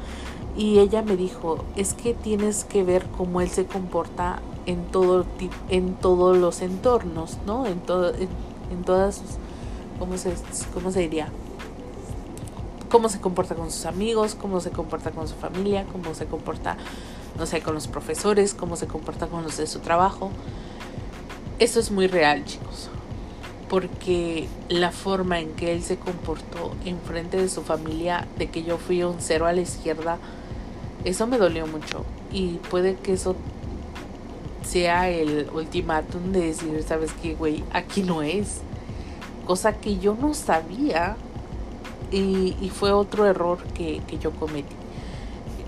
y 0.57 0.79
ella 0.79 1.01
me 1.01 1.15
dijo, 1.15 1.63
es 1.77 1.93
que 1.93 2.13
tienes 2.13 2.65
que 2.65 2.83
ver 2.83 3.05
cómo 3.17 3.39
él 3.39 3.49
se 3.49 3.65
comporta 3.65 4.41
en 4.65 4.83
todo 4.85 5.25
en 5.69 5.95
todos 5.95 6.37
los 6.37 6.61
entornos, 6.61 7.37
¿no? 7.45 7.65
En 7.65 7.79
todo 7.79 8.13
en, 8.13 8.83
todas 8.83 9.21
¿cómo 9.97 10.17
se 10.17 10.33
cómo 10.73 10.91
se 10.91 10.99
diría? 10.99 11.29
Cómo 12.89 13.07
se 13.07 13.21
comporta 13.21 13.55
con 13.55 13.71
sus 13.71 13.85
amigos, 13.85 14.35
cómo 14.35 14.59
se 14.59 14.71
comporta 14.71 15.11
con 15.11 15.27
su 15.27 15.35
familia, 15.35 15.85
cómo 15.91 16.13
se 16.13 16.25
comporta 16.25 16.75
no 17.37 17.45
sé, 17.45 17.61
con 17.61 17.73
los 17.73 17.87
profesores, 17.87 18.53
cómo 18.53 18.75
se 18.75 18.87
comporta 18.87 19.27
con 19.27 19.43
los 19.43 19.55
de 19.55 19.65
su 19.65 19.79
trabajo. 19.79 20.31
Eso 21.59 21.79
es 21.79 21.91
muy 21.91 22.07
real, 22.07 22.43
chicos 22.43 22.89
porque 23.71 24.49
la 24.67 24.91
forma 24.91 25.39
en 25.39 25.53
que 25.53 25.71
él 25.71 25.81
se 25.81 25.95
comportó 25.95 26.73
en 26.83 26.99
frente 26.99 27.37
de 27.37 27.47
su 27.47 27.61
familia, 27.61 28.27
de 28.37 28.49
que 28.49 28.63
yo 28.63 28.77
fui 28.77 29.01
un 29.01 29.15
cero 29.19 29.45
a 29.45 29.53
la 29.53 29.61
izquierda, 29.61 30.17
eso 31.05 31.25
me 31.25 31.37
dolió 31.37 31.65
mucho. 31.67 32.03
Y 32.33 32.57
puede 32.69 32.95
que 32.95 33.13
eso 33.13 33.37
sea 34.61 35.09
el 35.09 35.49
ultimátum 35.53 36.33
de 36.33 36.47
decir, 36.47 36.83
¿sabes 36.85 37.13
qué, 37.21 37.33
güey? 37.33 37.63
Aquí 37.71 38.03
no 38.03 38.21
es. 38.21 38.59
Cosa 39.47 39.71
que 39.77 39.99
yo 39.99 40.17
no 40.19 40.33
sabía 40.33 41.15
y, 42.11 42.57
y 42.59 42.71
fue 42.71 42.91
otro 42.91 43.25
error 43.25 43.59
que, 43.73 44.01
que 44.05 44.17
yo 44.19 44.31
cometí. 44.31 44.75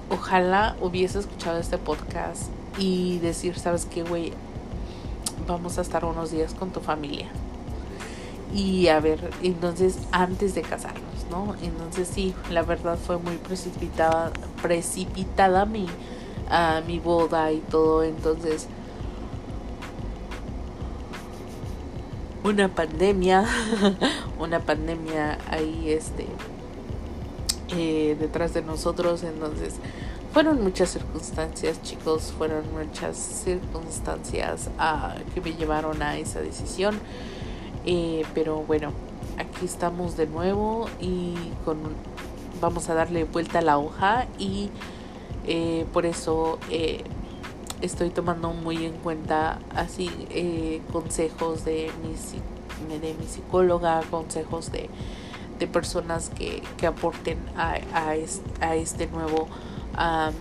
Ojalá 0.09 0.75
hubiese 0.81 1.19
escuchado 1.19 1.57
este 1.57 1.77
podcast 1.77 2.49
y 2.77 3.19
decir, 3.19 3.57
¿sabes 3.57 3.85
qué, 3.85 4.03
güey? 4.03 4.33
Vamos 5.47 5.77
a 5.77 5.81
estar 5.81 6.03
unos 6.03 6.31
días 6.31 6.53
con 6.53 6.71
tu 6.71 6.81
familia 6.81 7.31
y 8.53 8.87
a 8.87 8.99
ver, 8.99 9.31
entonces 9.41 9.97
antes 10.11 10.53
de 10.53 10.61
casarnos, 10.61 11.25
¿no? 11.31 11.55
Entonces 11.61 12.07
sí, 12.07 12.35
la 12.51 12.61
verdad 12.61 12.97
fue 12.97 13.17
muy 13.17 13.37
precipitada, 13.37 14.31
precipitada 14.61 15.65
mi, 15.65 15.85
uh, 15.85 16.85
mi 16.85 16.99
boda 16.99 17.51
y 17.51 17.59
todo, 17.59 18.03
entonces 18.03 18.67
una 22.43 22.67
pandemia, 22.67 23.45
una 24.39 24.59
pandemia 24.59 25.39
ahí 25.49 25.89
este 25.89 26.27
eh, 27.75 28.15
detrás 28.19 28.53
de 28.53 28.61
nosotros, 28.61 29.23
entonces 29.23 29.75
fueron 30.31 30.61
muchas 30.61 30.89
circunstancias, 30.89 31.81
chicos, 31.81 32.33
fueron 32.37 32.63
muchas 32.73 33.17
circunstancias 33.17 34.69
uh, 34.77 35.33
que 35.33 35.41
me 35.41 35.53
llevaron 35.53 36.03
a 36.03 36.17
esa 36.17 36.41
decisión. 36.41 36.99
Eh, 37.85 38.25
pero 38.33 38.57
bueno, 38.57 38.91
aquí 39.37 39.65
estamos 39.65 40.15
de 40.15 40.27
nuevo 40.27 40.87
y 40.99 41.35
con 41.65 41.79
vamos 42.61 42.89
a 42.89 42.93
darle 42.93 43.25
vuelta 43.25 43.59
a 43.59 43.61
la 43.61 43.77
hoja 43.77 44.25
y 44.39 44.69
eh, 45.45 45.85
por 45.91 46.05
eso 46.05 46.59
eh, 46.69 47.03
estoy 47.81 48.09
tomando 48.09 48.53
muy 48.53 48.85
en 48.85 48.93
cuenta 48.93 49.59
así 49.75 50.09
consejos 50.93 51.65
de 51.65 51.91
mi, 52.01 52.97
de 52.99 53.13
mi 53.15 53.25
psicóloga, 53.25 54.01
consejos 54.09 54.71
de, 54.71 54.89
de 55.59 55.67
personas 55.67 56.29
que, 56.29 56.63
que 56.77 56.87
aporten 56.87 57.37
a, 57.57 57.75
a, 57.93 58.13
a 58.61 58.75
este 58.75 59.07
nuevo 59.07 59.47
a, 59.95 60.31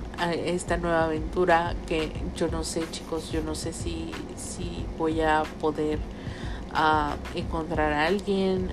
esta 0.45 0.77
nueva 0.77 1.05
aventura 1.05 1.75
que 1.87 2.11
yo 2.37 2.49
no 2.49 2.65
sé 2.65 2.89
chicos 2.91 3.31
yo 3.33 3.43
no 3.43 3.55
sé 3.55 3.73
si, 3.73 4.11
si 4.37 4.87
voy 4.99 5.21
a 5.21 5.43
poder 5.61 5.99
a 6.75 7.17
encontrar 7.35 7.93
a 7.93 8.07
alguien, 8.07 8.73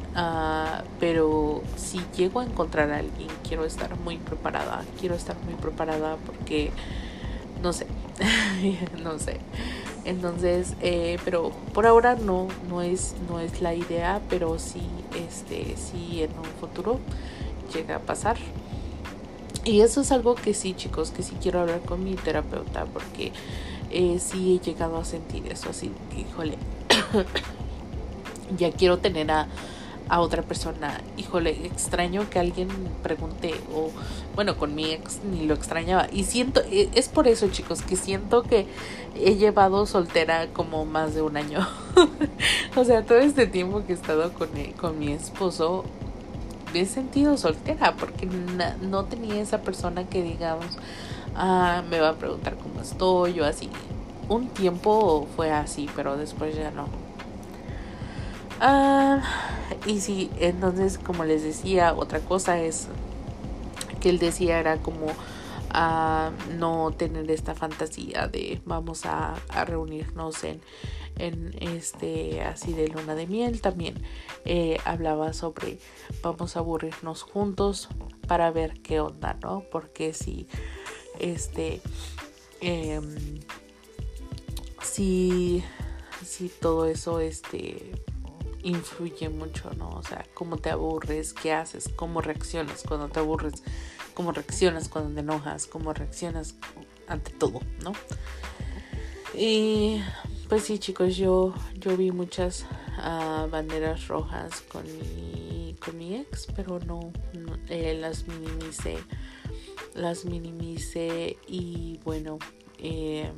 pero 1.00 1.62
si 1.76 2.00
llego 2.16 2.40
a 2.40 2.46
encontrar 2.46 2.92
a 2.92 2.98
alguien, 2.98 3.28
quiero 3.48 3.66
estar 3.66 3.98
muy 4.00 4.18
preparada, 4.18 4.84
quiero 5.00 5.16
estar 5.16 5.36
muy 5.46 5.56
preparada 5.56 6.18
porque 6.26 6.72
no 7.62 7.74
sé, 7.74 7.88
no 9.04 9.20
sé. 9.20 9.40
Entonces, 10.06 10.74
eh, 10.82 11.18
pero 11.26 11.52
por 11.74 11.86
ahora 11.86 12.16
no, 12.16 12.48
no 12.70 12.82
es, 12.82 13.16
no 13.30 13.40
es 13.40 13.62
la 13.62 13.76
idea, 13.76 14.22
pero 14.30 14.58
sí, 14.58 14.82
este, 15.28 15.76
sí 15.78 16.24
en 16.24 16.32
un 16.32 16.46
futuro 16.60 17.00
llega 17.74 17.98
a 17.98 18.00
pasar. 18.00 18.38
Y 19.66 19.82
eso 19.82 20.02
es 20.02 20.12
algo 20.12 20.36
que 20.36 20.54
sí, 20.54 20.74
chicos, 20.74 21.12
que 21.12 21.22
sí 21.22 21.36
quiero 21.42 21.60
hablar 21.60 21.82
con 21.82 22.04
mi 22.04 22.16
terapeuta 22.16 22.86
porque 22.86 23.34
eh, 23.92 24.18
sí 24.20 24.56
he 24.56 24.66
llegado 24.66 24.98
a 24.98 25.06
sentir 25.06 25.46
eso, 25.52 25.70
así 25.70 25.92
híjole. 26.18 26.58
ya 28.58 28.72
quiero 28.72 28.98
tener 29.00 29.32
a, 29.32 29.48
a 30.10 30.20
otra 30.20 30.42
persona. 30.42 31.02
Híjole, 31.18 31.66
extraño 31.66 32.30
que 32.30 32.40
alguien 32.40 32.68
pregunte 33.04 33.54
o 33.74 33.92
bueno, 34.36 34.58
con 34.58 34.76
mi 34.76 34.92
ex 34.92 35.22
ni 35.24 35.46
lo 35.46 35.54
extrañaba. 35.54 36.08
Y 36.12 36.24
siento, 36.24 36.62
e, 36.72 36.90
es 36.96 37.08
por 37.08 37.28
eso 37.28 37.48
chicos, 37.50 37.82
que 37.82 37.96
siento 37.96 38.44
que 38.44 38.66
he 39.16 39.36
llevado 39.36 39.86
soltera 39.86 40.48
como 40.48 40.86
más 40.86 41.14
de 41.14 41.22
un 41.22 41.38
año. 41.38 41.68
o 42.76 42.84
sea, 42.84 43.06
todo 43.06 43.20
este 43.20 43.48
tiempo 43.48 43.86
que 43.86 43.94
he 43.94 43.96
estado 43.96 44.34
con, 44.34 44.56
e, 44.58 44.74
con 44.74 44.98
mi 44.98 45.12
esposo, 45.12 45.86
me 46.74 46.82
he 46.82 46.86
sentido 46.86 47.38
soltera 47.38 47.96
porque 47.96 48.28
no 48.82 49.06
tenía 49.06 49.42
esa 49.42 49.62
persona 49.62 50.06
que 50.08 50.22
digamos, 50.22 50.78
ah, 51.36 51.84
me 51.90 52.00
va 52.00 52.10
a 52.10 52.16
preguntar 52.16 52.56
cómo 52.58 52.82
estoy 52.82 53.40
o 53.40 53.46
así. 53.46 53.70
Un 54.28 54.50
tiempo 54.50 55.28
fue 55.36 55.52
así, 55.52 55.90
pero 55.96 56.18
después 56.18 56.56
ya 56.56 56.72
no. 56.72 57.09
Ah, 58.60 59.22
y 59.86 60.02
sí, 60.02 60.30
entonces 60.40 60.98
como 60.98 61.24
les 61.24 61.44
decía, 61.44 61.94
otra 61.94 62.20
cosa 62.20 62.60
es 62.60 62.88
que 64.02 64.10
él 64.10 64.20
decía 64.20 64.60
era 64.60 64.78
como 64.78 65.08
ah, 65.70 66.32
no 66.58 66.92
tener 66.92 67.30
esta 67.32 67.56
fantasía 67.56 68.28
de 68.28 68.62
vamos 68.66 69.06
a, 69.06 69.36
reunirnos 69.66 70.44
en, 70.44 70.62
en 71.18 71.56
este 71.62 72.42
así 72.42 72.74
de 72.74 72.90
luna 72.90 73.16
de 73.16 73.28
miel. 73.28 73.62
También 73.62 73.96
eh, 74.46 74.78
hablaba 74.84 75.32
sobre 75.34 75.80
vamos 76.22 76.56
a 76.56 76.60
aburrirnos 76.60 77.24
juntos 77.24 77.88
para 78.28 78.52
ver 78.52 78.82
qué 78.82 79.00
onda 79.00 79.38
no 79.42 79.64
porque 79.72 80.14
si 80.14 80.48
este 81.20 81.82
em, 82.62 83.40
si 84.82 85.64
si 86.26 86.50
todo 86.50 86.86
eso 86.86 87.20
este 87.20 87.92
influye 88.64 89.30
mucho, 89.30 89.72
¿no? 89.78 89.90
O 89.90 90.04
sea, 90.04 90.26
cómo 90.34 90.58
te 90.58 90.70
aburres, 90.70 91.34
qué 91.34 91.54
haces, 91.54 91.90
cómo 91.96 92.22
reaccionas 92.22 92.84
cuando 92.88 93.10
te 93.10 93.20
aburres, 93.20 93.64
cómo 94.14 94.32
reaccionas 94.32 94.90
cuando 94.90 95.14
te 95.14 95.22
enojas, 95.22 95.66
cómo 95.66 95.94
reaccionas 95.94 96.56
ante 97.08 97.32
todo, 97.32 97.62
¿no? 97.84 97.94
Y 99.34 100.02
pues 100.48 100.64
sí, 100.64 100.80
chicos, 100.80 101.16
yo, 101.16 101.54
yo 101.76 101.96
vi 101.96 102.12
muchas 102.12 102.66
ah, 102.98 103.48
banderas 103.50 104.08
rojas 104.08 104.62
con 104.62 104.84
mi, 104.84 105.76
con 105.84 105.98
mi 105.98 106.16
ex, 106.16 106.48
pero 106.56 106.80
no, 106.80 107.14
eh, 107.70 107.98
las 108.00 108.28
minimicé, 108.28 108.98
las 109.94 110.26
minimicé 110.26 111.38
y 111.48 112.00
bueno, 112.04 112.40
em, 112.80 113.36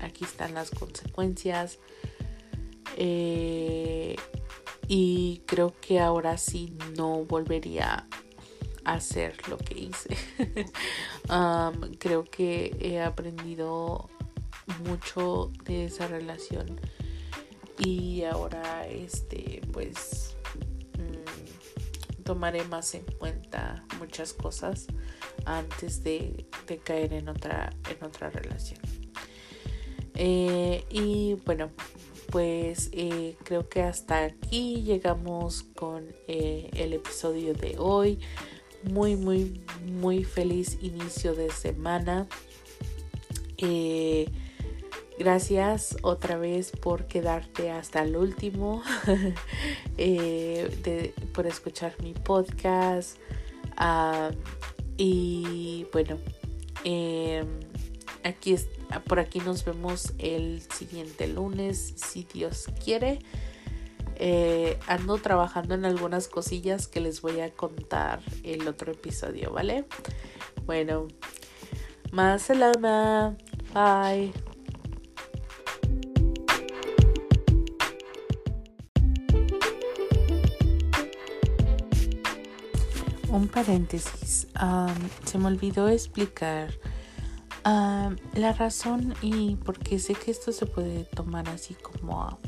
aquí 0.00 0.24
están 0.24 0.54
las 0.54 0.70
consecuencias 0.70 1.78
eh, 3.00 4.16
y 4.88 5.42
creo 5.46 5.72
que 5.80 6.00
ahora 6.00 6.36
sí 6.36 6.76
no 6.96 7.24
volvería 7.24 8.08
a 8.84 8.94
hacer 8.94 9.48
lo 9.48 9.56
que 9.56 9.78
hice. 9.78 10.16
creo 12.00 12.24
que 12.24 12.76
he 12.80 13.00
aprendido 13.00 14.08
mucho 14.84 15.52
de 15.64 15.84
esa 15.84 16.08
relación 16.08 16.80
y 17.78 18.24
ahora 18.24 18.88
este 18.88 19.62
pues 19.72 20.36
mm, 20.98 22.22
tomaré 22.24 22.64
más 22.64 22.94
en 22.94 23.04
cuenta 23.04 23.84
muchas 24.00 24.32
cosas 24.32 24.88
antes 25.44 26.02
de, 26.02 26.46
caer 26.82 27.12
en 27.12 27.28
otra 27.28 27.70
en 27.88 28.04
otra 28.04 28.30
relación 28.30 28.80
eh, 30.14 30.84
y 30.90 31.34
bueno 31.46 31.70
pues 32.30 32.90
eh, 32.92 33.36
creo 33.44 33.68
que 33.68 33.82
hasta 33.82 34.24
aquí 34.24 34.82
llegamos 34.82 35.62
con 35.62 36.04
eh, 36.26 36.70
el 36.74 36.92
episodio 36.92 37.54
de 37.54 37.76
hoy. 37.78 38.18
Muy, 38.84 39.16
muy, 39.16 39.60
muy 39.84 40.24
feliz 40.24 40.78
inicio 40.82 41.34
de 41.34 41.50
semana. 41.50 42.26
Eh, 43.56 44.28
gracias 45.18 45.96
otra 46.02 46.36
vez 46.36 46.70
por 46.70 47.06
quedarte 47.06 47.70
hasta 47.70 48.02
el 48.02 48.16
último, 48.16 48.82
por 51.34 51.46
escuchar 51.46 51.94
mi 52.02 52.12
podcast. 52.12 53.18
Ah, 53.76 54.30
y 54.96 55.86
bueno, 55.92 56.18
em, 56.84 57.46
aquí 58.22 58.52
es, 58.52 58.68
por 59.06 59.20
aquí 59.20 59.40
nos 59.40 59.64
vemos 59.64 60.12
el 60.18 60.62
siguiente 60.62 61.28
lunes, 61.28 61.94
si 61.96 62.24
Dios 62.24 62.66
quiere. 62.84 63.18
Eh, 64.16 64.78
ando 64.88 65.16
trabajando 65.18 65.74
en 65.74 65.84
algunas 65.84 66.26
cosillas 66.26 66.88
que 66.88 67.00
les 67.00 67.22
voy 67.22 67.40
a 67.40 67.52
contar 67.52 68.20
el 68.42 68.66
otro 68.66 68.90
episodio, 68.92 69.52
¿vale? 69.52 69.84
Bueno, 70.66 71.06
más 72.10 72.42
salama. 72.42 73.36
Bye. 73.72 74.32
Un 83.28 83.46
paréntesis. 83.46 84.48
se 85.24 85.38
me 85.38 85.46
olvidó 85.46 85.88
explicar 85.88 86.70
la 87.64 88.52
razón 88.56 89.14
y 89.22 89.56
porque 89.56 89.98
sé 89.98 90.14
que 90.14 90.30
esto 90.30 90.52
se 90.52 90.66
puede 90.66 91.04
tomar 91.04 91.48
así 91.48 91.74
como 91.74 92.38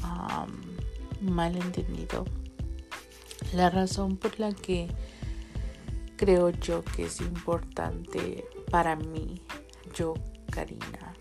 mal 1.21 1.57
entendido. 1.57 2.25
La 3.55 3.71
razón 3.71 4.17
por 4.17 4.39
la 4.39 4.53
que 4.53 4.89
creo 6.17 6.51
yo 6.51 6.85
que 6.85 7.05
es 7.07 7.21
importante 7.21 8.45
para 8.71 8.95
mí, 8.95 9.41
yo, 9.95 10.15
Karina, 10.51 11.15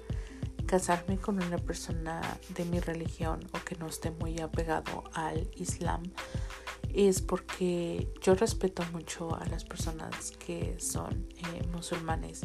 casarme 0.66 1.18
con 1.18 1.42
una 1.42 1.58
persona 1.58 2.22
de 2.56 2.66
mi 2.66 2.80
religión 2.80 3.40
o 3.54 3.64
que 3.66 3.76
no 3.76 3.88
esté 3.88 4.12
muy 4.12 4.40
apegado 4.40 5.06
al 5.14 5.50
Islam 5.56 6.04
es 6.94 7.22
porque 7.22 8.08
yo 8.22 8.36
respeto 8.36 8.84
mucho 8.92 9.36
a 9.36 9.46
las 9.46 9.64
personas 9.64 10.32
que 10.32 10.80
son 10.80 11.28
eh, 11.38 11.66
musulmanes 11.72 12.42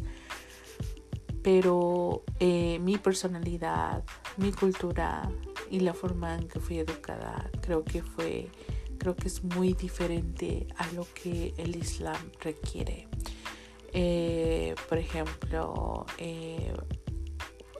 pero 1.44 2.24
eh, 2.40 2.78
mi 2.80 2.96
personalidad, 2.96 4.02
mi 4.38 4.50
cultura 4.50 5.30
y 5.70 5.80
la 5.80 5.92
forma 5.92 6.34
en 6.34 6.48
que 6.48 6.58
fui 6.58 6.78
educada 6.78 7.50
creo 7.60 7.84
que 7.84 8.02
fue 8.02 8.48
creo 8.98 9.14
que 9.14 9.28
es 9.28 9.44
muy 9.44 9.74
diferente 9.74 10.66
a 10.78 10.90
lo 10.92 11.06
que 11.12 11.52
el 11.58 11.76
Islam 11.76 12.16
requiere. 12.40 13.06
Eh, 13.92 14.74
por 14.88 14.96
ejemplo, 14.96 16.06
eh, 16.16 16.72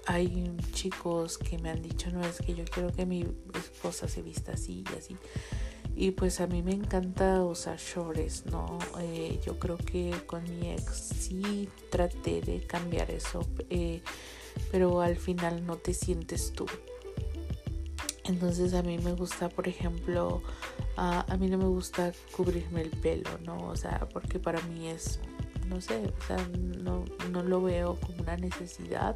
hay 0.07 0.55
chicos 0.72 1.38
que 1.38 1.57
me 1.57 1.70
han 1.70 1.81
dicho, 1.81 2.11
no 2.11 2.22
es 2.22 2.40
que 2.42 2.55
yo 2.55 2.64
quiero 2.66 2.92
que 2.92 3.07
mi 3.07 3.27
esposa 3.55 4.09
se 4.09 4.20
vista 4.20 4.53
así 4.53 4.85
y 4.92 4.98
así. 4.98 5.16
Y 5.97 6.11
pues 6.11 6.41
a 6.41 6.47
mí 6.47 6.63
me 6.63 6.73
encanta 6.73 7.43
usar 7.45 7.79
shorts, 7.79 8.47
¿no? 8.47 8.79
Eh, 9.01 9.41
yo 9.45 9.59
creo 9.59 9.77
que 9.77 10.13
con 10.27 10.43
mi 10.59 10.73
ex 10.73 10.93
sí 10.93 11.69
traté 11.91 12.41
de 12.41 12.67
cambiar 12.67 13.11
eso, 13.13 13.47
eh, 13.71 14.03
pero 14.73 15.01
al 15.01 15.17
final 15.17 15.65
no 15.65 15.77
te 15.77 15.95
sientes 15.95 16.53
tú. 16.53 16.67
Entonces 18.25 18.75
a 18.75 18.83
mí 18.83 18.99
me 18.99 19.13
gusta, 19.13 19.49
por 19.49 19.69
ejemplo, 19.69 20.43
a 20.97 21.37
mí 21.39 21.49
no 21.49 21.59
me 21.59 21.67
gusta 21.67 22.13
cubrirme 22.37 22.81
el 22.83 22.91
pelo, 22.91 23.31
¿no? 23.45 23.69
O 23.69 23.77
sea, 23.77 24.09
porque 24.13 24.39
para 24.39 24.61
mí 24.63 24.89
es, 24.89 25.21
no 25.67 25.81
sé, 25.81 26.13
o 26.19 26.27
sea, 26.27 26.39
no, 26.59 27.05
no 27.31 27.43
lo 27.43 27.63
veo 27.63 27.97
como 28.01 28.23
una 28.23 28.37
necesidad. 28.37 29.15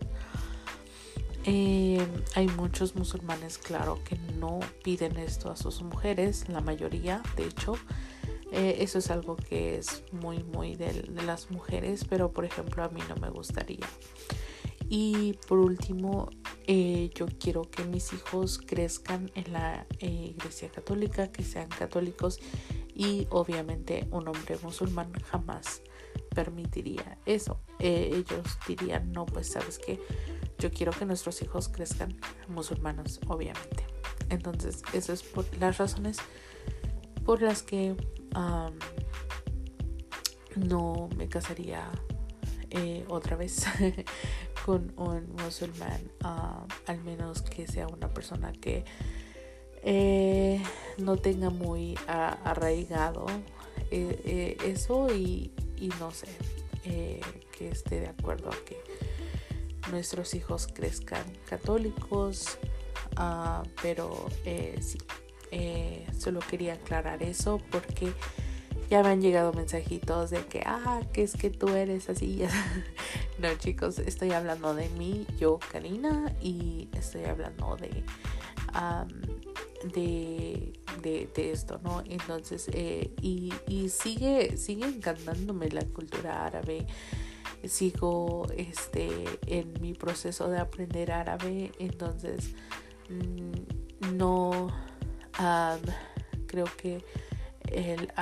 Eh, 1.51 2.07
hay 2.35 2.47
muchos 2.47 2.95
musulmanes, 2.95 3.57
claro, 3.57 3.99
que 4.05 4.19
no 4.39 4.61
piden 4.85 5.17
esto 5.17 5.51
a 5.51 5.57
sus 5.57 5.81
mujeres, 5.83 6.47
la 6.51 6.61
mayoría, 6.61 7.23
de 7.37 7.47
hecho. 7.47 7.75
Eh, 8.53 8.77
eso 8.81 8.99
es 8.99 9.11
algo 9.11 9.37
que 9.37 9.79
es 9.79 10.05
muy, 10.13 10.45
muy 10.45 10.77
de, 10.77 11.05
las 11.25 11.51
mujeres, 11.51 12.05
pero 12.05 12.33
por 12.33 12.45
ejemplo 12.45 12.85
a 12.85 12.91
mí 12.91 13.01
no 13.09 13.17
me 13.17 13.31
gustaría. 13.31 13.87
Y 14.91 15.39
por 15.49 15.59
último, 15.59 16.29
eh, 16.67 17.09
yo 17.15 17.25
quiero 17.41 17.63
que 17.63 17.83
mis 17.85 18.13
hijos 18.13 18.59
crezcan 18.59 19.31
en 19.35 19.51
la 19.55 19.87
iglesia 20.01 20.69
católica, 20.69 21.33
que 21.33 21.45
sean 21.45 21.69
católicos 21.71 22.41
y 22.95 23.27
obviamente 23.31 24.07
un 24.11 24.29
hombre 24.29 24.59
musulmán 24.63 25.13
jamás 25.31 25.83
permitiría 26.39 27.19
eso. 27.27 27.61
ellos 27.81 28.47
dirían, 28.69 29.11
no, 29.11 29.27
pues 29.27 29.51
sabes 29.51 29.81
que 29.81 30.01
yo 30.59 30.71
quiero 30.71 30.93
que 30.93 31.05
nuestros 31.05 31.43
hijos 31.43 31.69
crezcan 31.69 32.17
musulmanos, 32.47 33.19
obviamente. 33.27 33.85
Entonces, 34.29 34.83
esas 34.93 35.21
es 35.21 35.23
por 35.25 35.45
las 35.59 35.79
razones 35.79 36.19
por 37.25 37.43
las 37.43 37.65
que 37.65 37.97
no 40.55 41.09
me 41.17 41.29
casaría 41.29 41.91
eh, 42.71 43.05
otra 43.09 43.35
vez 43.35 43.65
con 44.65 44.93
un 44.97 45.35
musulmán, 45.43 46.01
al 46.87 47.03
menos 47.03 47.43
que 47.43 47.67
sea 47.67 47.89
una 47.89 48.09
persona 48.15 48.53
que 48.53 48.85
eh, 49.83 50.63
no 50.99 51.17
tenga 51.17 51.51
muy 51.51 51.99
arraigado 52.07 53.27
eh, 53.91 54.57
eso 54.65 55.15
y, 55.15 55.53
y, 55.81 55.89
no 56.01 56.11
sé, 56.11 56.29
que 56.83 57.69
esté 57.69 58.01
de 58.01 58.09
acuerdo 58.09 58.51
a 58.51 58.65
que 58.65 58.77
nuestros 59.91 60.35
hijos 60.35 60.69
crezcan 60.73 61.25
católicos, 61.49 62.59
ah, 63.17 63.63
pero 63.83 64.27
eh, 64.45 64.79
sí, 64.81 64.99
eh, 65.51 66.07
solo 66.17 66.41
quería 66.41 66.75
aclarar 66.75 67.23
eso 67.23 67.61
porque 67.71 68.13
ya 68.91 69.03
me 69.03 69.11
han 69.11 69.21
llegado 69.21 69.53
mensajitos 69.53 70.31
de 70.31 70.45
que, 70.47 70.63
ah, 70.65 71.01
que 71.13 71.23
es 71.23 71.35
que 71.35 71.51
tú 71.51 71.69
eres 71.69 72.09
así. 72.09 72.43
no, 73.39 73.55
chicos, 73.57 73.99
estoy 73.99 74.33
hablando 74.33 74.75
de 74.75 74.89
mí, 74.91 75.27
yo, 75.39 75.59
Karina, 75.71 76.35
y 76.41 76.89
estoy 76.93 77.25
hablando 77.25 77.77
de, 77.77 78.05
de, 79.95 80.73
de, 81.01 81.31
esto, 81.37 81.81
¿no? 81.83 82.03
Entonces, 82.07 82.69
eh, 82.73 83.13
y, 83.21 83.53
y 83.67 83.89
sigue, 83.89 84.57
sigue 84.57 84.87
encantándome 84.87 85.69
la 85.71 85.85
cultura 85.85 86.45
árabe 86.47 86.87
sigo 87.67 88.47
este 88.57 89.25
en 89.47 89.75
mi 89.81 89.95
proceso 89.95 90.49
de 90.49 90.59
aprender 90.59 91.11
árabe 91.11 91.73
entonces 91.79 92.55
mm, 93.09 94.17
no 94.17 94.69
creo 96.47 96.67
que 96.77 97.05
el, 97.71 98.13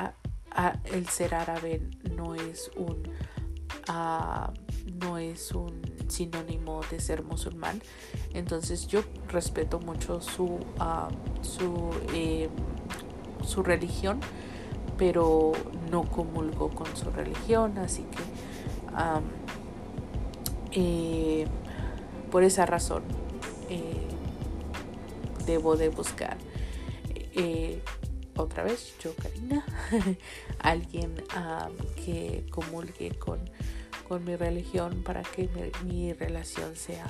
el, 0.92 1.08
ser 1.08 1.34
árabe 1.34 1.88
no 2.14 2.34
es 2.34 2.70
un 2.76 3.02
no 5.00 5.18
es 5.18 5.52
un 5.52 5.82
sinónimo 6.08 6.80
de 6.90 7.00
ser 7.00 7.22
musulmán. 7.22 7.82
Entonces 8.34 8.86
yo 8.86 9.02
respeto 9.28 9.80
mucho 9.80 10.20
su 10.20 10.58
su 11.42 11.90
em, 12.12 12.50
su 13.44 13.62
religión 13.62 14.20
pero 14.98 15.52
no 15.90 16.04
comulgo 16.04 16.70
con 16.70 16.94
su 16.96 17.10
religión 17.10 17.78
así 17.78 18.02
que 18.02 18.22
eh, 20.72 21.46
por 22.30 22.42
esa 22.42 22.66
razón 22.66 23.02
eh, 23.68 24.08
debo 25.46 25.76
de 25.76 25.88
buscar 25.90 26.36
eh, 27.14 27.82
otra 28.36 28.62
vez 28.62 28.94
yo 29.02 29.14
Karina 29.14 29.64
alguien 30.58 31.14
que 32.04 32.46
comulgue 32.50 33.10
con, 33.18 33.38
con, 34.08 34.24
mi 34.24 34.36
religión 34.36 35.02
para 35.02 35.22
que 35.22 35.48
mi, 35.84 36.12
relación 36.12 36.76
sea 36.76 37.06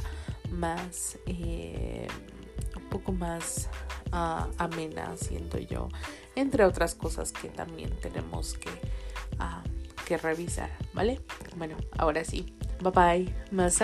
más 0.51 1.19
un 1.27 2.89
poco 2.91 3.13
más 3.13 3.69
ah, 4.13 4.49
amena 4.59 5.17
siento 5.17 5.59
yo 5.59 5.89
entre 6.35 6.65
otras 6.65 6.95
cosas 6.95 7.33
que 7.33 7.49
también 7.49 7.91
tenemos 8.01 8.55
que 8.55 8.71
que 10.07 10.17
revisar, 10.17 10.71
¿vale? 10.95 11.21
Bueno, 11.57 11.77
ahora 11.99 12.25
sí. 12.25 12.55
Bye 12.81 12.93
bye. 12.93 13.35
Más. 13.51 13.83